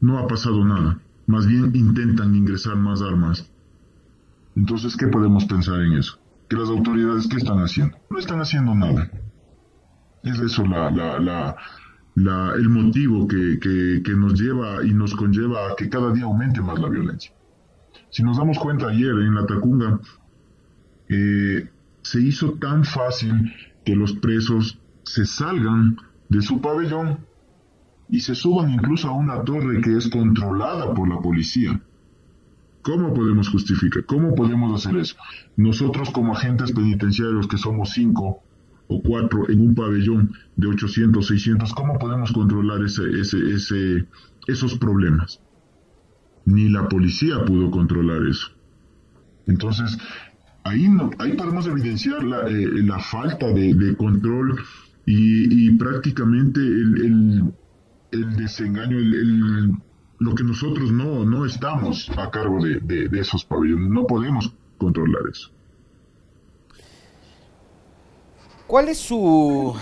no 0.00 0.18
ha 0.18 0.26
pasado 0.26 0.64
nada. 0.64 0.98
Más 1.26 1.46
bien 1.46 1.70
intentan 1.74 2.34
ingresar 2.34 2.76
más 2.76 3.02
armas. 3.02 3.48
Entonces, 4.56 4.96
¿qué 4.96 5.06
podemos 5.06 5.44
pensar 5.44 5.80
en 5.80 5.92
eso? 5.92 6.18
Que 6.48 6.56
las 6.56 6.68
autoridades, 6.68 7.28
¿qué 7.28 7.36
están 7.36 7.58
haciendo? 7.58 7.96
No 8.10 8.18
están 8.18 8.40
haciendo 8.40 8.74
nada. 8.74 9.10
Es 10.22 10.38
eso 10.38 10.64
la, 10.66 10.90
la, 10.90 11.56
la, 12.14 12.52
el 12.54 12.68
motivo 12.68 13.26
que, 13.26 14.02
nos 14.16 14.38
lleva 14.38 14.84
y 14.84 14.92
nos 14.92 15.14
conlleva 15.14 15.70
a 15.70 15.76
que 15.76 15.88
cada 15.88 16.12
día 16.12 16.24
aumente 16.24 16.60
más 16.60 16.78
la 16.78 16.88
violencia. 16.88 17.32
Si 18.10 18.22
nos 18.22 18.36
damos 18.36 18.58
cuenta 18.58 18.88
ayer 18.88 19.10
en 19.10 19.34
la 19.34 19.46
Tacunga, 19.46 20.00
eh, 21.08 21.68
se 22.02 22.20
hizo 22.20 22.52
tan 22.54 22.84
fácil 22.84 23.52
que 23.84 23.96
los 23.96 24.12
presos 24.12 24.78
se 25.04 25.24
salgan 25.24 25.96
de 26.28 26.42
su 26.42 26.60
pabellón 26.60 27.18
y 28.08 28.20
se 28.20 28.34
suban 28.34 28.70
incluso 28.70 29.08
a 29.08 29.12
una 29.12 29.42
torre 29.44 29.80
que 29.80 29.96
es 29.96 30.08
controlada 30.08 30.92
por 30.92 31.08
la 31.08 31.20
policía. 31.20 31.80
¿Cómo 32.82 33.14
podemos 33.14 33.48
justificar? 33.48 34.04
¿Cómo 34.04 34.34
podemos 34.34 34.74
hacer 34.74 34.98
eso? 34.98 35.16
Nosotros 35.56 36.10
como 36.10 36.32
agentes 36.32 36.72
penitenciarios 36.72 37.46
que 37.46 37.58
somos 37.58 37.90
cinco 37.90 38.42
o 38.90 39.00
cuatro 39.02 39.48
en 39.48 39.60
un 39.60 39.74
pabellón 39.74 40.32
de 40.56 40.66
800, 40.66 41.24
600, 41.24 41.72
¿cómo 41.74 41.98
podemos 41.98 42.32
controlar 42.32 42.84
ese, 42.84 43.02
ese, 43.20 43.38
ese, 43.54 44.06
esos 44.48 44.76
problemas? 44.78 45.40
Ni 46.44 46.68
la 46.68 46.88
policía 46.88 47.44
pudo 47.44 47.70
controlar 47.70 48.26
eso. 48.26 48.48
Entonces, 49.46 49.96
ahí, 50.64 50.88
no, 50.88 51.10
ahí 51.18 51.34
podemos 51.34 51.66
evidenciar 51.68 52.24
la, 52.24 52.48
eh, 52.48 52.82
la 52.82 52.98
falta 52.98 53.46
de, 53.52 53.94
control 53.96 54.58
y, 55.06 55.70
prácticamente 55.76 56.60
el, 56.60 57.52
el 58.10 58.36
desengaño, 58.36 58.98
el, 58.98 59.72
lo 60.18 60.34
que 60.34 60.42
nosotros 60.42 60.90
no, 60.90 61.24
no 61.24 61.46
estamos 61.46 62.10
a 62.16 62.28
cargo 62.30 62.62
de, 62.64 62.80
de, 62.80 63.20
esos 63.20 63.44
pabellones, 63.44 63.88
no 63.88 64.06
podemos 64.06 64.52
controlar 64.78 65.22
eso. 65.30 65.50
¿Cuál 68.70 68.88
es 68.88 68.98
su, 68.98 69.74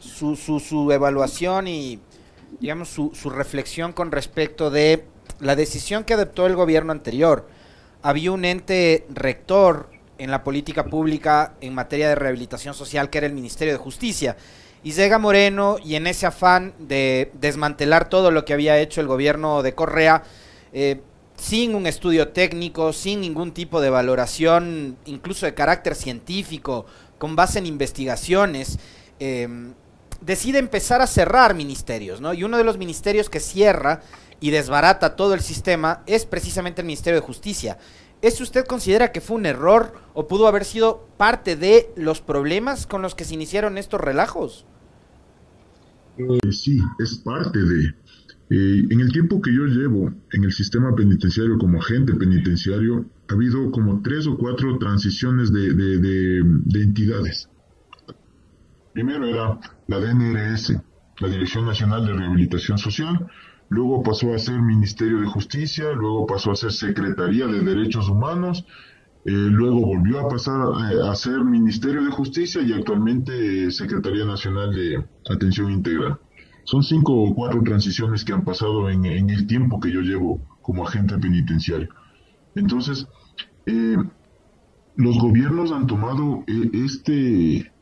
su, 0.00 0.34
su, 0.34 0.90
evaluación 0.90 1.68
y, 1.68 2.00
digamos, 2.58 2.88
su, 2.88 3.30
reflexión 3.30 3.92
con 3.92 4.10
respecto 4.10 4.72
de 4.72 5.04
la 5.38 5.54
decisión 5.54 6.02
que 6.02 6.14
adoptó 6.14 6.44
el 6.46 6.56
gobierno 6.56 6.90
anterior? 6.90 7.46
Había 8.02 8.32
un 8.32 8.44
ente 8.44 9.06
rector 9.08 9.88
en 10.18 10.32
la 10.32 10.42
política 10.42 10.86
pública 10.86 11.54
en 11.60 11.76
materia 11.76 12.08
de 12.08 12.16
rehabilitación 12.16 12.74
social 12.74 13.08
que 13.08 13.18
era 13.18 13.28
el 13.28 13.34
Ministerio 13.34 13.72
de 13.72 13.78
Justicia 13.78 14.36
y 14.82 14.90
llega 14.90 15.20
Moreno 15.20 15.76
y 15.84 15.94
en 15.94 16.08
ese 16.08 16.26
afán 16.26 16.74
de 16.80 17.30
desmantelar 17.34 18.08
todo 18.08 18.32
lo 18.32 18.44
que 18.44 18.52
había 18.52 18.80
hecho 18.80 19.00
el 19.00 19.06
gobierno 19.06 19.62
de 19.62 19.76
Correa, 19.76 20.24
eh, 20.72 21.00
sin 21.36 21.76
un 21.76 21.86
estudio 21.86 22.28
técnico, 22.28 22.92
sin 22.92 23.20
ningún 23.20 23.52
tipo 23.52 23.80
de 23.80 23.90
valoración, 23.90 24.96
incluso 25.04 25.46
de 25.46 25.54
carácter 25.54 25.94
científico, 25.94 26.86
con 27.18 27.36
base 27.36 27.58
en 27.58 27.66
investigaciones, 27.66 28.78
eh, 29.18 29.48
decide 30.20 30.58
empezar 30.58 31.00
a 31.00 31.06
cerrar 31.06 31.54
ministerios, 31.54 32.20
¿no? 32.20 32.34
Y 32.34 32.44
uno 32.44 32.56
de 32.56 32.64
los 32.64 32.78
ministerios 32.78 33.28
que 33.28 33.40
cierra 33.40 34.02
y 34.40 34.50
desbarata 34.50 35.16
todo 35.16 35.34
el 35.34 35.40
sistema 35.40 36.02
es 36.06 36.26
precisamente 36.26 36.80
el 36.80 36.86
Ministerio 36.86 37.20
de 37.20 37.26
Justicia. 37.26 37.78
¿Eso 38.22 38.42
usted 38.42 38.64
considera 38.64 39.12
que 39.12 39.20
fue 39.20 39.36
un 39.36 39.46
error 39.46 39.94
o 40.14 40.26
pudo 40.28 40.48
haber 40.48 40.64
sido 40.64 41.06
parte 41.18 41.56
de 41.56 41.92
los 41.96 42.20
problemas 42.20 42.86
con 42.86 43.02
los 43.02 43.14
que 43.14 43.24
se 43.24 43.34
iniciaron 43.34 43.76
estos 43.76 44.00
relajos? 44.00 44.64
Eh, 46.16 46.52
sí, 46.52 46.80
es 46.98 47.16
parte 47.18 47.58
de... 47.58 47.94
Eh, 48.50 48.84
en 48.90 49.00
el 49.00 49.10
tiempo 49.10 49.40
que 49.40 49.54
yo 49.54 49.64
llevo 49.64 50.12
en 50.32 50.44
el 50.44 50.52
sistema 50.52 50.94
penitenciario 50.94 51.56
como 51.58 51.78
agente 51.80 52.14
penitenciario, 52.14 53.06
ha 53.28 53.34
habido 53.34 53.70
como 53.70 54.02
tres 54.02 54.26
o 54.26 54.36
cuatro 54.36 54.76
transiciones 54.78 55.50
de, 55.52 55.74
de, 55.74 56.82
entidades. 56.82 57.48
Primero 58.92 59.26
era 59.26 59.58
la 59.88 59.98
DNRS, 59.98 60.74
la 61.20 61.28
Dirección 61.28 61.64
Nacional 61.64 62.06
de 62.06 62.12
Rehabilitación 62.12 62.76
Social, 62.76 63.26
luego 63.70 64.02
pasó 64.02 64.34
a 64.34 64.38
ser 64.38 64.60
Ministerio 64.60 65.20
de 65.20 65.26
Justicia, 65.26 65.92
luego 65.92 66.26
pasó 66.26 66.50
a 66.50 66.56
ser 66.56 66.72
Secretaría 66.72 67.46
de 67.46 67.60
Derechos 67.60 68.10
Humanos, 68.10 68.66
eh, 69.24 69.30
luego 69.30 69.80
volvió 69.80 70.20
a 70.20 70.28
pasar 70.28 70.60
a, 71.08 71.14
ser 71.14 71.42
Ministerio 71.44 72.04
de 72.04 72.10
Justicia 72.10 72.60
y 72.60 72.74
actualmente 72.74 73.70
Secretaría 73.70 74.26
Nacional 74.26 74.74
de 74.74 75.02
Atención 75.30 75.72
Integral. 75.72 76.18
Son 76.64 76.82
cinco 76.82 77.12
o 77.14 77.34
cuatro 77.34 77.62
transiciones 77.62 78.24
que 78.24 78.32
han 78.32 78.44
pasado 78.44 78.88
en, 78.90 79.04
el 79.04 79.46
tiempo 79.46 79.80
que 79.80 79.92
yo 79.92 80.00
llevo 80.00 80.40
como 80.62 80.86
agente 80.86 81.18
penitenciario. 81.18 81.88
Entonces, 82.54 83.06
eh, 83.66 83.96
los 84.96 85.18
gobiernos 85.18 85.72
han 85.72 85.86
tomado 85.86 86.44
eh, 86.46 86.70
este, 86.72 87.72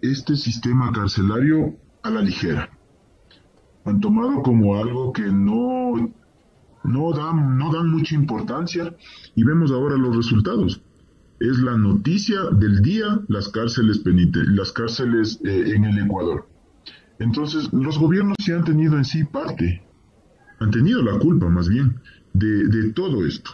este 0.00 0.36
sistema 0.36 0.92
carcelario 0.92 1.76
a 2.02 2.10
la 2.10 2.22
ligera. 2.22 2.70
Han 3.84 4.00
tomado 4.00 4.42
como 4.42 4.76
algo 4.76 5.12
que 5.12 5.22
no 5.22 6.12
no 6.84 7.12
dan, 7.12 7.58
no 7.58 7.72
dan 7.72 7.88
mucha 7.90 8.14
importancia 8.14 8.94
y 9.34 9.44
vemos 9.44 9.70
ahora 9.70 9.96
los 9.96 10.16
resultados. 10.16 10.82
Es 11.40 11.58
la 11.58 11.76
noticia 11.76 12.40
del 12.52 12.82
día 12.82 13.20
las 13.28 13.48
cárceles, 13.48 13.98
penite 13.98 14.40
las 14.46 14.72
cárceles 14.72 15.40
eh, 15.44 15.72
en 15.74 15.84
el 15.84 15.98
Ecuador. 15.98 16.48
Entonces, 17.22 17.72
los 17.72 17.98
gobiernos 17.98 18.36
sí 18.40 18.52
han 18.52 18.64
tenido 18.64 18.96
en 18.96 19.04
sí 19.04 19.24
parte, 19.24 19.82
han 20.60 20.70
tenido 20.70 21.02
la 21.02 21.18
culpa 21.18 21.48
más 21.48 21.68
bien 21.68 22.00
de, 22.32 22.66
de 22.68 22.92
todo 22.92 23.24
esto, 23.26 23.50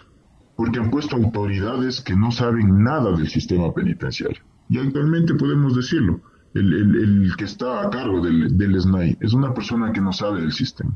porque 0.56 0.78
han 0.78 0.90
puesto 0.90 1.16
autoridades 1.16 2.00
que 2.00 2.16
no 2.16 2.30
saben 2.30 2.82
nada 2.82 3.16
del 3.16 3.28
sistema 3.28 3.72
penitenciario. 3.72 4.42
Y 4.68 4.78
actualmente 4.78 5.34
podemos 5.34 5.76
decirlo, 5.76 6.20
el, 6.54 6.72
el, 6.72 6.96
el 6.96 7.36
que 7.36 7.44
está 7.44 7.82
a 7.82 7.90
cargo 7.90 8.20
del, 8.20 8.56
del 8.56 8.80
SNAI 8.80 9.18
es 9.20 9.32
una 9.32 9.54
persona 9.54 9.92
que 9.92 10.00
no 10.00 10.12
sabe 10.12 10.40
del 10.40 10.52
sistema 10.52 10.94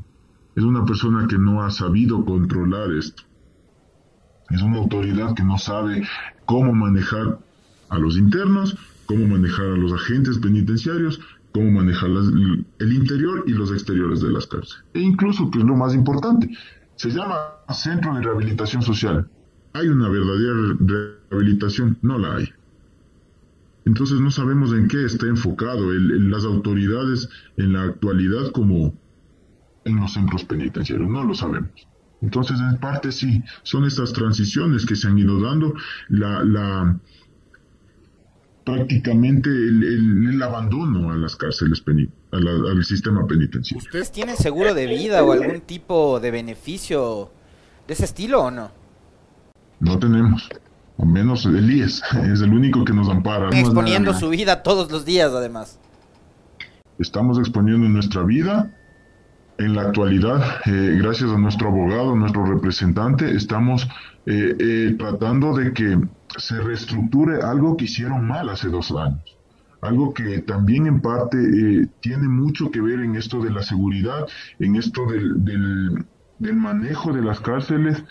es 0.55 0.63
una 0.63 0.85
persona 0.85 1.27
que 1.27 1.37
no 1.37 1.63
ha 1.63 1.71
sabido 1.71 2.23
controlar 2.25 2.91
esto. 2.91 3.23
Es 4.49 4.61
una 4.61 4.77
autoridad 4.77 5.33
que 5.33 5.43
no 5.43 5.57
sabe 5.57 6.07
cómo 6.45 6.73
manejar 6.73 7.39
a 7.89 7.97
los 7.97 8.17
internos, 8.17 8.77
cómo 9.05 9.27
manejar 9.27 9.65
a 9.65 9.77
los 9.77 9.93
agentes 9.93 10.37
penitenciarios, 10.37 11.19
cómo 11.53 11.71
manejar 11.71 12.09
el 12.09 12.93
interior 12.93 13.43
y 13.47 13.51
los 13.51 13.71
exteriores 13.71 14.21
de 14.21 14.31
las 14.31 14.47
cárceles. 14.47 14.83
E 14.93 14.99
incluso, 14.99 15.49
que 15.51 15.59
es 15.59 15.65
lo 15.65 15.75
más 15.75 15.93
importante, 15.93 16.49
se 16.95 17.09
llama 17.09 17.35
Centro 17.69 18.13
de 18.15 18.21
Rehabilitación 18.21 18.81
Social. 18.81 19.29
¿Hay 19.73 19.87
una 19.87 20.09
verdadera 20.09 20.77
rehabilitación? 21.29 21.97
No 22.01 22.17
la 22.17 22.35
hay. 22.35 22.49
Entonces 23.85 24.19
no 24.19 24.31
sabemos 24.31 24.71
en 24.73 24.87
qué 24.87 25.05
está 25.05 25.27
enfocado 25.27 25.91
las 25.91 26.45
autoridades 26.45 27.29
en 27.57 27.73
la 27.73 27.83
actualidad 27.83 28.51
como 28.51 28.93
en 29.85 29.97
los 29.97 30.13
centros 30.13 30.45
penitenciarios, 30.45 31.09
no 31.09 31.23
lo 31.23 31.33
sabemos. 31.33 31.87
Entonces, 32.21 32.57
en 32.61 32.77
parte 32.77 33.11
sí, 33.11 33.43
son 33.63 33.83
estas 33.83 34.13
transiciones 34.13 34.85
que 34.85 34.95
se 34.95 35.09
han 35.09 35.19
ido 35.19 35.41
dando, 35.41 35.73
la, 36.07 36.41
la 36.45 36.97
prácticamente 38.63 39.49
el, 39.49 40.41
abandono 40.41 41.11
a 41.11 41.15
las 41.15 41.35
cárceles 41.35 41.83
al 42.31 42.83
sistema 42.83 43.25
penitenciario. 43.27 43.85
¿Ustedes 43.85 44.11
tienen 44.11 44.35
seguro 44.37 44.73
de 44.73 44.87
vida 44.87 45.23
o 45.23 45.31
algún 45.31 45.61
tipo 45.61 46.19
de 46.19 46.31
beneficio 46.31 47.31
de 47.87 47.93
ese 47.93 48.05
estilo 48.05 48.43
o 48.43 48.51
no? 48.51 48.71
No 49.79 49.99
tenemos. 49.99 50.49
O 50.97 51.05
menos 51.05 51.45
el 51.45 51.69
IES, 51.69 52.01
es 52.31 52.41
el 52.41 52.53
único 52.53 52.85
que 52.85 52.93
nos 52.93 53.09
ampara. 53.09 53.49
Exponiendo 53.57 54.13
su 54.13 54.29
vida 54.29 54.63
todos 54.63 54.91
los 54.91 55.05
días, 55.05 55.31
además. 55.31 55.79
Estamos 56.99 57.39
exponiendo 57.39 57.87
nuestra 57.89 58.23
vida. 58.23 58.71
En 59.59 59.75
la 59.75 59.83
actualidad, 59.83 60.61
eh, 60.65 60.97
gracias 60.99 61.29
a 61.29 61.37
nuestro 61.37 61.67
abogado, 61.67 62.15
nuestro 62.15 62.43
representante, 62.43 63.35
estamos 63.35 63.87
eh, 64.25 64.55
eh, 64.59 64.95
tratando 64.97 65.55
de 65.55 65.73
que 65.73 65.99
se 66.37 66.59
reestructure 66.59 67.41
algo 67.41 67.77
que 67.77 67.85
hicieron 67.85 68.27
mal 68.27 68.49
hace 68.49 68.69
dos 68.69 68.91
años. 68.91 69.37
Algo 69.81 70.13
que 70.13 70.39
también 70.39 70.87
en 70.87 71.01
parte 71.01 71.37
tiene 71.99 72.27
mucho 72.27 72.71
que 72.71 72.79
ver 72.79 73.01
en 73.01 73.15
esto 73.15 73.41
de 73.41 73.51
la 73.51 73.63
seguridad, 73.63 74.27
en 74.59 74.77
esto 74.77 75.05
del, 75.07 75.43
del 76.39 76.55
manejo 76.55 77.11
de 77.11 77.21
las 77.21 77.41
cárceles, 77.41 78.03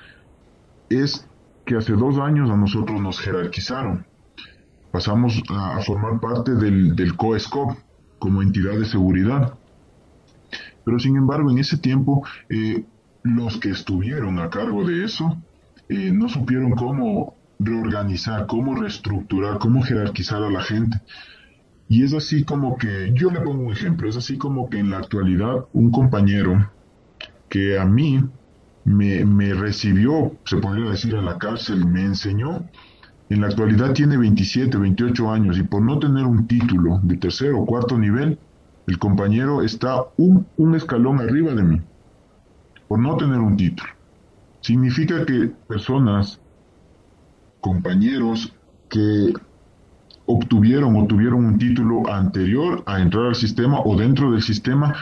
es 0.91 1.27
que 1.65 1.77
hace 1.77 1.93
dos 1.93 2.19
años 2.19 2.51
a 2.51 2.57
nosotros 2.57 3.01
nos 3.01 3.19
jerarquizaron. 3.21 4.05
Pasamos 4.91 5.43
a, 5.49 5.81
formar 5.81 6.21
parte 6.21 6.55
del, 6.55 6.95
del 6.95 7.17
COESCOP 7.17 7.79
como 8.19 8.43
entidad 8.43 8.79
de 8.79 8.85
seguridad. 8.85 9.55
Pero 10.85 10.99
sin 10.99 11.17
embargo, 11.17 11.51
en 11.51 11.59
ese 11.59 11.79
tiempo, 11.79 12.27
eh, 12.51 12.85
los 13.23 13.59
que 13.59 13.71
estuvieron 13.71 14.39
a 14.39 14.51
cargo 14.51 14.85
de 14.85 15.05
eso 15.05 15.39
eh, 15.89 16.11
no 16.13 16.29
supieron 16.29 16.73
cómo 16.73 17.35
reorganizar, 17.65 18.47
cómo 18.47 18.75
reestructurar, 18.75 19.59
cómo 19.59 19.83
jerarquizar 19.83 20.43
a 20.43 20.51
la 20.51 20.63
gente. 20.63 21.01
Y 21.89 22.05
es 22.05 22.15
así 22.15 22.45
como 22.45 22.77
que, 22.79 23.13
yo 23.15 23.31
le 23.31 23.41
pongo 23.41 23.65
un 23.65 23.73
ejemplo, 23.73 24.09
es 24.09 24.17
así 24.17 24.39
como 24.39 24.71
que 24.71 24.79
en 24.79 24.91
la 24.91 24.99
actualidad 24.99 25.67
un 25.73 25.91
compañero 25.91 26.71
que 27.49 27.79
a 27.79 27.85
mí 27.85 28.25
me, 28.85 29.55
recibió, 29.55 30.33
se 30.45 30.57
podría 30.57 30.91
decir, 30.91 31.15
a 31.17 31.23
la 31.23 31.39
cárcel, 31.39 31.87
me 31.87 32.03
enseñó. 32.03 32.65
En 33.29 33.41
la 33.41 33.49
actualidad 33.49 33.93
tiene 33.93 34.17
27, 34.17 34.77
28 34.77 35.31
años 35.31 35.59
y 35.59 35.63
por 35.63 35.83
no 35.83 35.99
tener 35.99 36.25
un 36.25 36.47
título 36.47 37.01
de 37.03 37.17
tercero 37.17 37.61
o 37.61 37.67
cuarto 37.67 37.99
nivel, 37.99 38.39
el 38.87 38.99
compañero 38.99 39.63
está 39.63 40.05
un 40.17 40.75
escalón 40.75 41.21
arriba 41.21 41.55
de 41.55 41.63
mí, 41.63 41.81
por 42.89 42.99
no 42.99 43.17
tener 43.17 43.39
un 43.39 43.57
título. 43.57 43.91
Significa 44.63 45.27
que 45.27 45.51
personas, 45.67 46.41
compañeros 47.63 48.53
que 48.91 49.33
obtuvieron 50.27 50.97
o 50.97 51.07
tuvieron 51.07 51.47
un 51.47 51.59
título 51.59 52.13
anterior 52.13 52.83
a 52.85 53.01
entrar 53.01 53.27
al 53.27 53.35
sistema 53.35 53.81
o 53.81 53.97
dentro 53.97 54.33
del 54.33 54.43
sistema, 54.43 54.95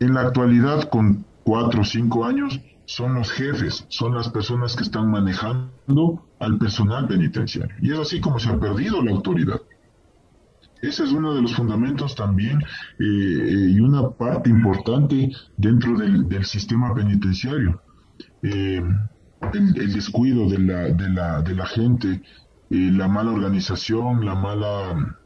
en 0.00 0.12
la 0.14 0.22
actualidad 0.22 0.90
con 0.90 1.24
cuatro 1.44 1.80
o 1.80 1.84
cinco 1.84 2.26
años 2.26 2.60
son 2.84 3.14
los 3.14 3.30
jefes, 3.30 3.86
son 3.88 4.14
las 4.14 4.28
personas 4.28 4.76
que 4.76 4.82
están 4.82 5.10
manejando 5.10 6.26
al 6.40 6.58
personal 6.58 7.06
penitenciario. 7.06 7.74
Y 7.80 7.92
es 7.92 7.98
así 7.98 8.20
como 8.20 8.38
se 8.38 8.50
ha 8.50 8.58
perdido 8.58 9.02
la 9.02 9.12
autoridad. 9.12 9.60
Ese 10.82 11.04
es 11.04 11.12
uno 11.12 11.32
de 11.32 11.42
los 11.42 11.54
fundamentos 11.54 12.16
también 12.16 12.60
eh, 12.60 13.04
eh, 13.04 13.70
y 13.70 13.80
una 13.80 14.10
parte 14.10 14.50
importante 14.50 15.30
dentro 15.56 15.96
del, 15.96 16.44
sistema 16.44 16.92
penitenciario. 16.92 17.80
Eh, 18.42 18.82
el, 19.54 19.92
descuido 19.92 20.48
de 20.48 20.58
la, 20.58 20.82
de 20.88 21.08
la, 21.10 21.42
de 21.42 21.54
la 21.54 21.66
gente, 21.66 22.22
la 22.70 23.08
mala 23.08 23.32
organización, 23.32 24.24
la 24.24 24.34
mala 24.34 25.16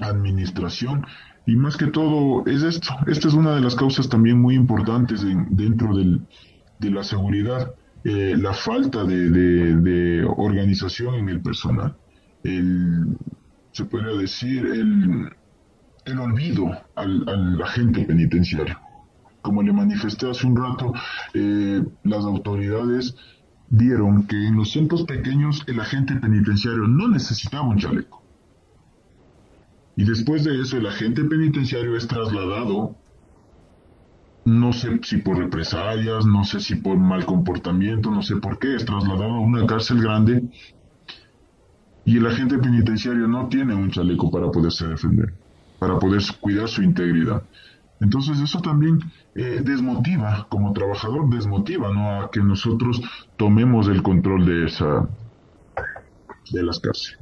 administración 0.00 1.04
y 1.46 1.54
más 1.54 1.76
que 1.76 1.86
todo 1.86 2.44
es 2.46 2.62
esto. 2.62 2.92
Esta 3.06 3.28
es 3.28 3.34
una 3.34 3.54
de 3.54 3.60
las 3.60 3.76
causas 3.76 4.08
también 4.08 4.40
muy 4.40 4.54
importantes 4.54 5.24
dentro 5.50 5.96
del, 5.96 6.26
de 6.78 6.90
la 6.90 7.04
seguridad, 7.04 7.72
eh, 8.04 8.36
la 8.36 8.52
falta 8.52 9.04
de, 9.04 10.24
organización 10.36 11.14
en 11.14 11.28
el 11.28 11.40
personal, 11.40 11.96
el, 12.42 13.16
se 13.72 13.84
podría 13.84 14.16
decir 14.18 14.66
el, 14.66 15.30
el 16.04 16.18
olvido 16.18 16.70
al, 16.96 17.28
al, 17.28 17.62
agente 17.62 18.04
penitenciario. 18.04 18.78
Como 19.42 19.62
le 19.62 19.72
manifesté 19.72 20.28
hace 20.28 20.46
un 20.46 20.56
rato, 20.56 20.92
eh, 21.34 21.84
las 22.02 22.24
autoridades 22.24 23.14
vieron 23.68 24.26
que 24.26 24.36
en 24.36 24.56
los 24.56 24.72
centros 24.72 25.04
pequeños 25.04 25.64
el 25.66 25.80
agente 25.80 26.14
penitenciario 26.16 26.86
no 26.86 27.08
necesitaba 27.08 27.68
un 27.68 27.78
chaleco. 27.78 28.22
Y 29.96 30.04
después 30.04 30.44
de 30.44 30.60
eso 30.60 30.76
el 30.76 30.86
agente 30.86 31.24
penitenciario 31.24 31.96
es 31.96 32.06
trasladado 32.06 32.96
no 34.46 34.72
sé 34.72 35.00
si 35.02 35.16
por 35.18 35.38
represalias, 35.38 36.24
no 36.24 36.44
sé 36.44 36.60
si 36.60 36.76
por 36.76 36.96
mal 36.96 37.26
comportamiento, 37.26 38.12
no 38.12 38.22
sé 38.22 38.36
por 38.36 38.60
qué, 38.60 38.76
es 38.76 38.84
trasladado 38.84 39.34
a 39.34 39.40
una 39.40 39.66
cárcel 39.66 40.00
grande 40.00 40.44
y 42.04 42.18
el 42.18 42.26
agente 42.26 42.56
penitenciario 42.58 43.26
no 43.26 43.48
tiene 43.48 43.74
un 43.74 43.90
chaleco 43.90 44.30
para 44.30 44.48
poderse 44.52 44.86
defender, 44.86 45.34
para 45.80 45.98
poder 45.98 46.22
cuidar 46.40 46.68
su 46.68 46.82
integridad. 46.82 47.42
Entonces 48.00 48.40
eso 48.40 48.60
también 48.60 49.00
eh, 49.34 49.62
desmotiva, 49.64 50.46
como 50.48 50.72
trabajador, 50.72 51.28
desmotiva 51.30 51.92
¿no? 51.92 52.20
a 52.20 52.30
que 52.30 52.40
nosotros 52.40 53.00
tomemos 53.36 53.88
el 53.88 54.02
control 54.02 54.44
de 54.44 54.66
esa 54.66 55.08
de 56.52 56.62
las 56.62 56.78
cárceles. 56.78 57.18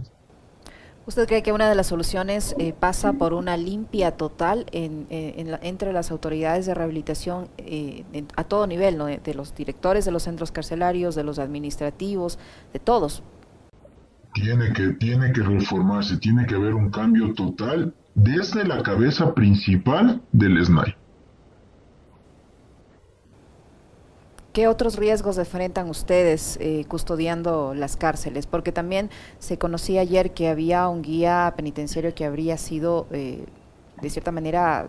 ¿Usted 1.07 1.27
cree 1.27 1.43
que 1.43 1.53
una 1.53 1.69
de 1.69 1.75
las 1.75 1.89
soluciones 1.89 2.55
eh, 2.59 2.73
pasa 2.73 3.13
por 3.13 3.35
una 3.35 3.59
limpia 3.59 4.13
total 4.13 4.65
en, 4.73 5.07
eh, 5.11 5.59
entre 5.61 5.93
las 5.93 6.11
autoridades 6.11 6.65
de 6.65 6.73
rehabilitación 6.73 7.49
eh, 7.59 8.05
a 8.37 8.45
todo 8.45 8.67
nivel, 8.67 8.97
¿no? 8.97 9.05
de, 9.05 9.35
los 9.35 9.55
directores 9.55 10.07
de 10.07 10.13
los 10.13 10.23
centros 10.23 10.51
carcelarios, 10.51 11.15
de 11.15 11.23
los 11.23 11.39
administrativos, 11.39 12.39
de 12.73 12.79
todos? 12.79 13.23
Tiene 14.33 14.73
que, 14.73 14.89
tiene 14.95 15.31
que 15.33 15.43
reformarse, 15.43 16.17
tiene 16.17 16.47
que 16.47 16.55
haber 16.55 16.75
un 16.75 16.91
cambio 16.91 17.35
total 17.35 17.95
desde 18.15 18.65
la 18.65 18.83
cabeza 18.83 19.35
principal 19.35 20.23
del 20.33 20.65
SNAI. 20.65 20.97
¿Qué 24.55 24.69
otros 24.69 24.97
riesgos 24.97 25.37
enfrentan 25.37 25.91
ustedes 25.91 26.59
eh, 26.61 26.85
custodiando 26.87 27.75
las 27.75 27.97
cárceles? 27.97 28.47
Porque 28.47 28.71
también 28.71 29.11
se 29.41 29.59
conocía 29.59 30.03
ayer 30.03 30.33
que 30.33 30.49
había 30.49 30.87
un 30.87 31.03
guía 31.03 31.53
penitenciario 31.57 32.15
que 32.15 32.25
habría 32.25 32.57
sido, 32.57 33.09
eh, 33.11 33.45
de 34.01 34.11
cierta 34.11 34.31
manera, 34.31 34.87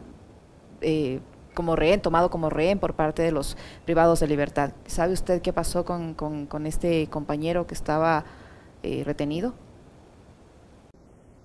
eh, 0.82 1.20
como 1.56 1.76
rehén, 1.76 2.00
tomado 2.00 2.30
como 2.30 2.52
rehén 2.52 2.78
por 2.78 2.94
parte 2.94 3.24
de 3.24 3.32
los 3.32 3.58
privados 3.86 4.20
de 4.20 4.28
libertad. 4.28 4.74
¿Sabe 4.86 5.14
usted 5.14 5.42
qué 5.42 5.52
pasó 5.52 5.84
con, 5.84 6.14
con, 6.14 6.68
este 6.68 7.08
compañero 7.08 7.66
que 7.66 7.74
estaba 7.74 8.24
retenido? 9.04 9.56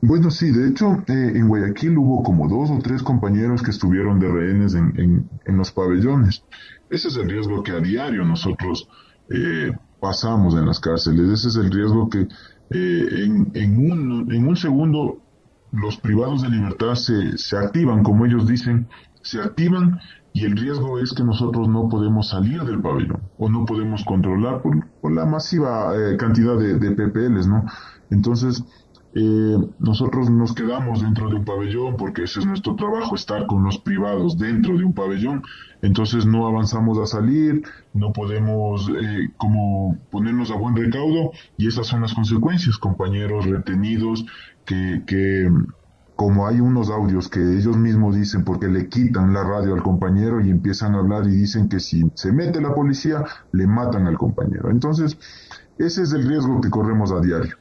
Bueno, 0.03 0.31
sí, 0.31 0.51
de 0.51 0.69
hecho, 0.69 1.03
en 1.09 1.47
Guayaquil 1.47 1.99
hubo 1.99 2.23
como 2.23 2.49
dos 2.49 2.71
o 2.71 2.79
tres 2.79 3.03
compañeros 3.03 3.63
que 3.63 3.71
estuvieron 3.71 4.19
de 4.19 4.29
rehenes 4.29 4.75
en, 4.75 5.29
en, 5.45 5.57
los 5.57 5.71
pabellones. 5.73 6.43
Ese 6.89 7.09
es 7.09 7.17
el 7.17 7.29
riesgo 7.29 7.63
que 7.63 7.73
a 7.73 7.81
diario 7.81 8.25
nosotros 8.25 8.89
eh, 9.29 9.73
pasamos 10.01 10.55
en 10.55 10.67
las 10.67 10.81
cárceles. 10.81 11.29
Ese 11.29 11.49
es 11.49 11.57
el 11.57 11.71
riesgo 11.71 12.09
que 12.09 12.21
eh, 12.21 12.29
en, 12.71 13.51
en, 13.55 13.93
un, 13.93 14.33
en 14.33 14.49
un 14.49 14.57
segundo 14.57 15.21
los 15.73 15.99
privados 15.99 16.43
de 16.43 16.49
libertad 16.49 16.95
se, 16.95 17.37
se 17.37 17.57
activan, 17.57 18.03
como 18.03 18.27
ellos 18.27 18.47
dicen, 18.47 18.89
se 19.23 19.41
activan 19.41 20.01
y 20.33 20.45
el 20.45 20.57
riesgo 20.57 20.99
es 20.99 21.13
que 21.13 21.25
nosotros 21.25 21.69
no 21.69 21.89
podemos 21.89 22.29
salir 22.29 22.63
del 22.63 22.81
pabellón 22.81 23.23
o 23.39 23.49
no 23.49 23.65
podemos 23.65 24.05
controlar 24.05 24.63
por, 24.63 24.87
por 25.01 25.13
la 25.13 25.27
masiva 25.27 25.93
eh, 25.97 26.17
cantidad 26.17 26.57
de, 26.57 26.79
de, 26.79 26.91
PPLs, 26.93 27.49
¿no? 27.49 27.65
Entonces, 28.11 28.65
eh, 29.13 29.59
nosotros 29.81 30.31
nos 30.31 30.55
quedamos 30.55 31.03
dentro 31.03 31.29
de 31.29 31.37
un 31.37 31.45
pabellón 31.45 31.97
porque 31.97 32.25
ese 32.25 32.41
es 32.41 32.47
nuestro 32.47 32.77
trabajo, 32.77 33.17
estar 33.17 33.47
con 33.47 33.65
los 33.65 33.79
privados 33.79 34.39
dentro 34.39 34.77
de 34.77 34.85
un 34.85 34.93
pabellón. 34.93 35.43
Entonces 35.83 36.27
no 36.27 36.47
avanzamos 36.47 36.99
a 36.99 37.07
salir, 37.07 37.63
no 37.93 38.13
podemos 38.13 38.89
eh, 38.89 39.31
como 39.37 39.99
ponernos 40.11 40.51
a 40.51 40.57
buen 40.57 40.77
recaudo 40.77 41.33
y 41.57 41.67
esas 41.67 41.89
son 41.89 42.03
las 42.03 42.15
consecuencias, 42.15 42.79
compañeros 42.79 43.47
retenidos 43.47 44.27
que, 44.65 45.03
que 45.07 45.49
como 46.15 46.47
hay 46.47 46.61
unos 46.61 46.91
audios 46.91 47.29
que 47.29 47.41
ellos 47.41 47.77
mismos 47.77 48.15
dicen 48.15 48.45
porque 48.45 48.69
le 48.69 48.89
quitan 48.89 49.33
la 49.33 49.43
radio 49.43 49.75
al 49.75 49.83
compañero 49.83 50.41
y 50.41 50.51
empiezan 50.51 50.95
a 50.95 50.99
hablar 50.99 51.27
y 51.27 51.31
dicen 51.31 51.69
que 51.69 51.81
si 51.81 52.05
se 52.15 52.31
mete 52.31 52.61
la 52.61 52.75
policía 52.75 53.25
le 53.53 53.67
matan 53.67 54.07
al 54.07 54.19
compañero. 54.19 54.71
Entonces 54.71 55.19
ese 55.79 56.03
es 56.03 56.13
el 56.13 56.29
riesgo 56.29 56.61
que 56.61 56.71
corremos 56.71 57.11
a 57.11 57.21
diario 57.21 57.57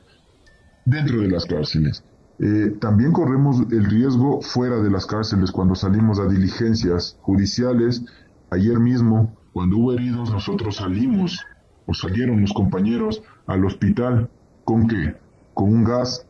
dentro 0.89 1.21
de 1.21 1.30
las 1.30 1.45
cárceles. 1.45 2.04
Eh, 2.39 2.73
también 2.80 3.12
corremos 3.12 3.62
el 3.71 3.86
riesgo 3.86 4.41
fuera 4.41 4.80
de 4.80 4.89
las 4.89 5.06
cárceles 5.06 5.52
cuando 5.52 5.75
salimos 5.75 6.19
a 6.19 6.28
diligencias 6.28 7.17
judiciales. 7.21 8.04
Ayer 8.49 8.80
mismo, 8.80 9.36
cuando 9.52 9.78
hubo 9.78 9.93
heridos, 9.93 10.32
nosotros 10.32 10.78
salimos 10.78 11.45
o 11.86 11.93
salieron 11.93 12.41
los 12.41 12.54
compañeros 12.54 13.21
al 13.45 13.65
hospital. 13.65 14.30
¿Con 14.63 14.88
qué? 14.88 15.15
Con 15.54 15.73
un 15.73 15.84
gas, 15.84 16.25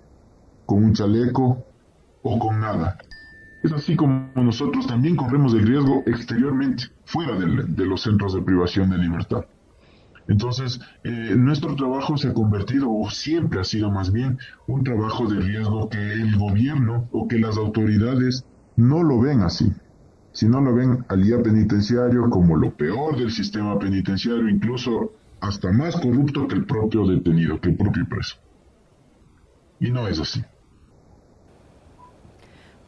con 0.65 0.84
un 0.84 0.93
chaleco 0.93 1.63
o 2.24 2.39
con 2.39 2.60
nada. 2.60 2.98
Es 3.62 3.72
así 3.72 3.95
como 3.95 4.32
nosotros 4.36 4.88
también 4.88 5.15
corremos 5.15 5.54
el 5.54 5.67
riesgo 5.67 6.04
exteriormente, 6.06 6.86
fuera 7.06 7.38
de, 7.38 7.65
de 7.67 7.86
los 7.86 8.02
centros 8.02 8.34
de 8.34 8.41
privación 8.41 8.89
de 8.89 8.98
libertad. 8.98 9.45
Entonces, 10.30 10.80
eh, 11.04 11.34
nuestro 11.36 11.76
trabajo 11.76 12.15
se 12.15 12.30
ha 12.30 12.34
convertido, 12.36 12.92
o 12.92 13.10
siempre 13.10 13.60
ha 13.60 13.63
sido 13.63 13.89
más 13.89 14.12
bien, 14.12 14.38
un 14.68 14.84
trabajo 14.84 15.28
de 15.28 15.39
riesgo 15.39 15.89
que 15.89 15.98
el 15.98 16.38
gobierno 16.38 17.10
o 17.12 17.28
que 17.28 17.39
las 17.39 17.58
autoridades 17.58 18.46
no 18.76 19.02
lo 19.02 19.20
ven 19.20 19.42
así, 19.42 19.74
sino 20.32 20.62
lo 20.62 20.76
ven 20.76 21.04
al 21.10 21.24
guía 21.24 21.42
penitenciario 21.42 22.30
como 22.30 22.56
lo 22.56 22.72
peor 22.76 23.18
del 23.18 23.32
sistema 23.32 23.80
penitenciario, 23.80 24.48
incluso 24.48 25.13
hasta 25.42 25.72
más 25.72 25.96
corrupto 25.96 26.48
que 26.48 26.56
el 26.56 26.65
propio 26.65 27.08
detenido, 27.08 27.60
que 27.60 27.70
el 27.70 27.76
propio 27.76 28.08
preso. 28.08 28.36
Y 29.80 29.89
no 29.89 30.08
es 30.08 30.20
así. 30.20 30.44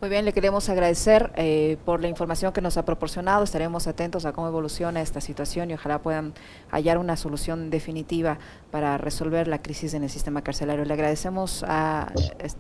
Muy 0.02 0.10
bien, 0.10 0.26
le 0.26 0.34
queremos 0.34 0.68
agradecer 0.68 1.32
eh, 1.36 1.78
por 1.86 2.02
la 2.02 2.08
información 2.08 2.52
que 2.54 2.62
nos 2.62 2.76
ha 2.76 2.86
proporcionado. 2.86 3.44
Estaremos 3.44 3.86
atentos 3.86 4.26
a 4.26 4.34
cómo 4.34 4.48
evoluciona 4.48 5.00
esta 5.00 5.22
situación 5.22 5.70
y 5.70 5.76
ojalá 5.76 6.02
puedan 6.02 6.34
hallar 6.72 6.98
una 6.98 7.16
solución 7.16 7.70
definitiva 7.70 8.40
para 8.72 8.98
resolver 8.98 9.48
la 9.48 9.62
crisis 9.62 9.94
en 9.94 10.02
el 10.04 10.10
sistema 10.10 10.42
carcelario. 10.42 10.86
Le 10.86 10.94
agradecemos 10.96 11.64
a, 11.68 12.12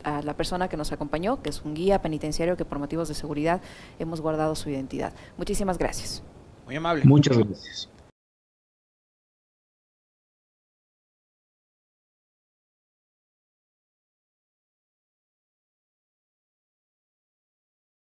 a 0.04 0.22
la 0.22 0.38
persona 0.38 0.68
que 0.68 0.78
nos 0.78 0.92
acompañó, 0.92 1.42
que 1.42 1.50
es 1.50 1.64
un 1.64 1.74
guía 1.74 2.00
penitenciario 2.04 2.56
que 2.58 2.64
por 2.64 2.78
motivos 2.78 3.08
de 3.08 3.16
seguridad 3.16 3.60
hemos 3.98 4.22
guardado 4.22 4.54
su 4.54 4.70
identidad. 4.70 5.12
Muchísimas 5.36 5.80
gracias. 5.80 6.22
Muy 6.68 6.76
amable. 6.76 7.06
Muchas 7.06 7.40
gracias. 7.40 7.90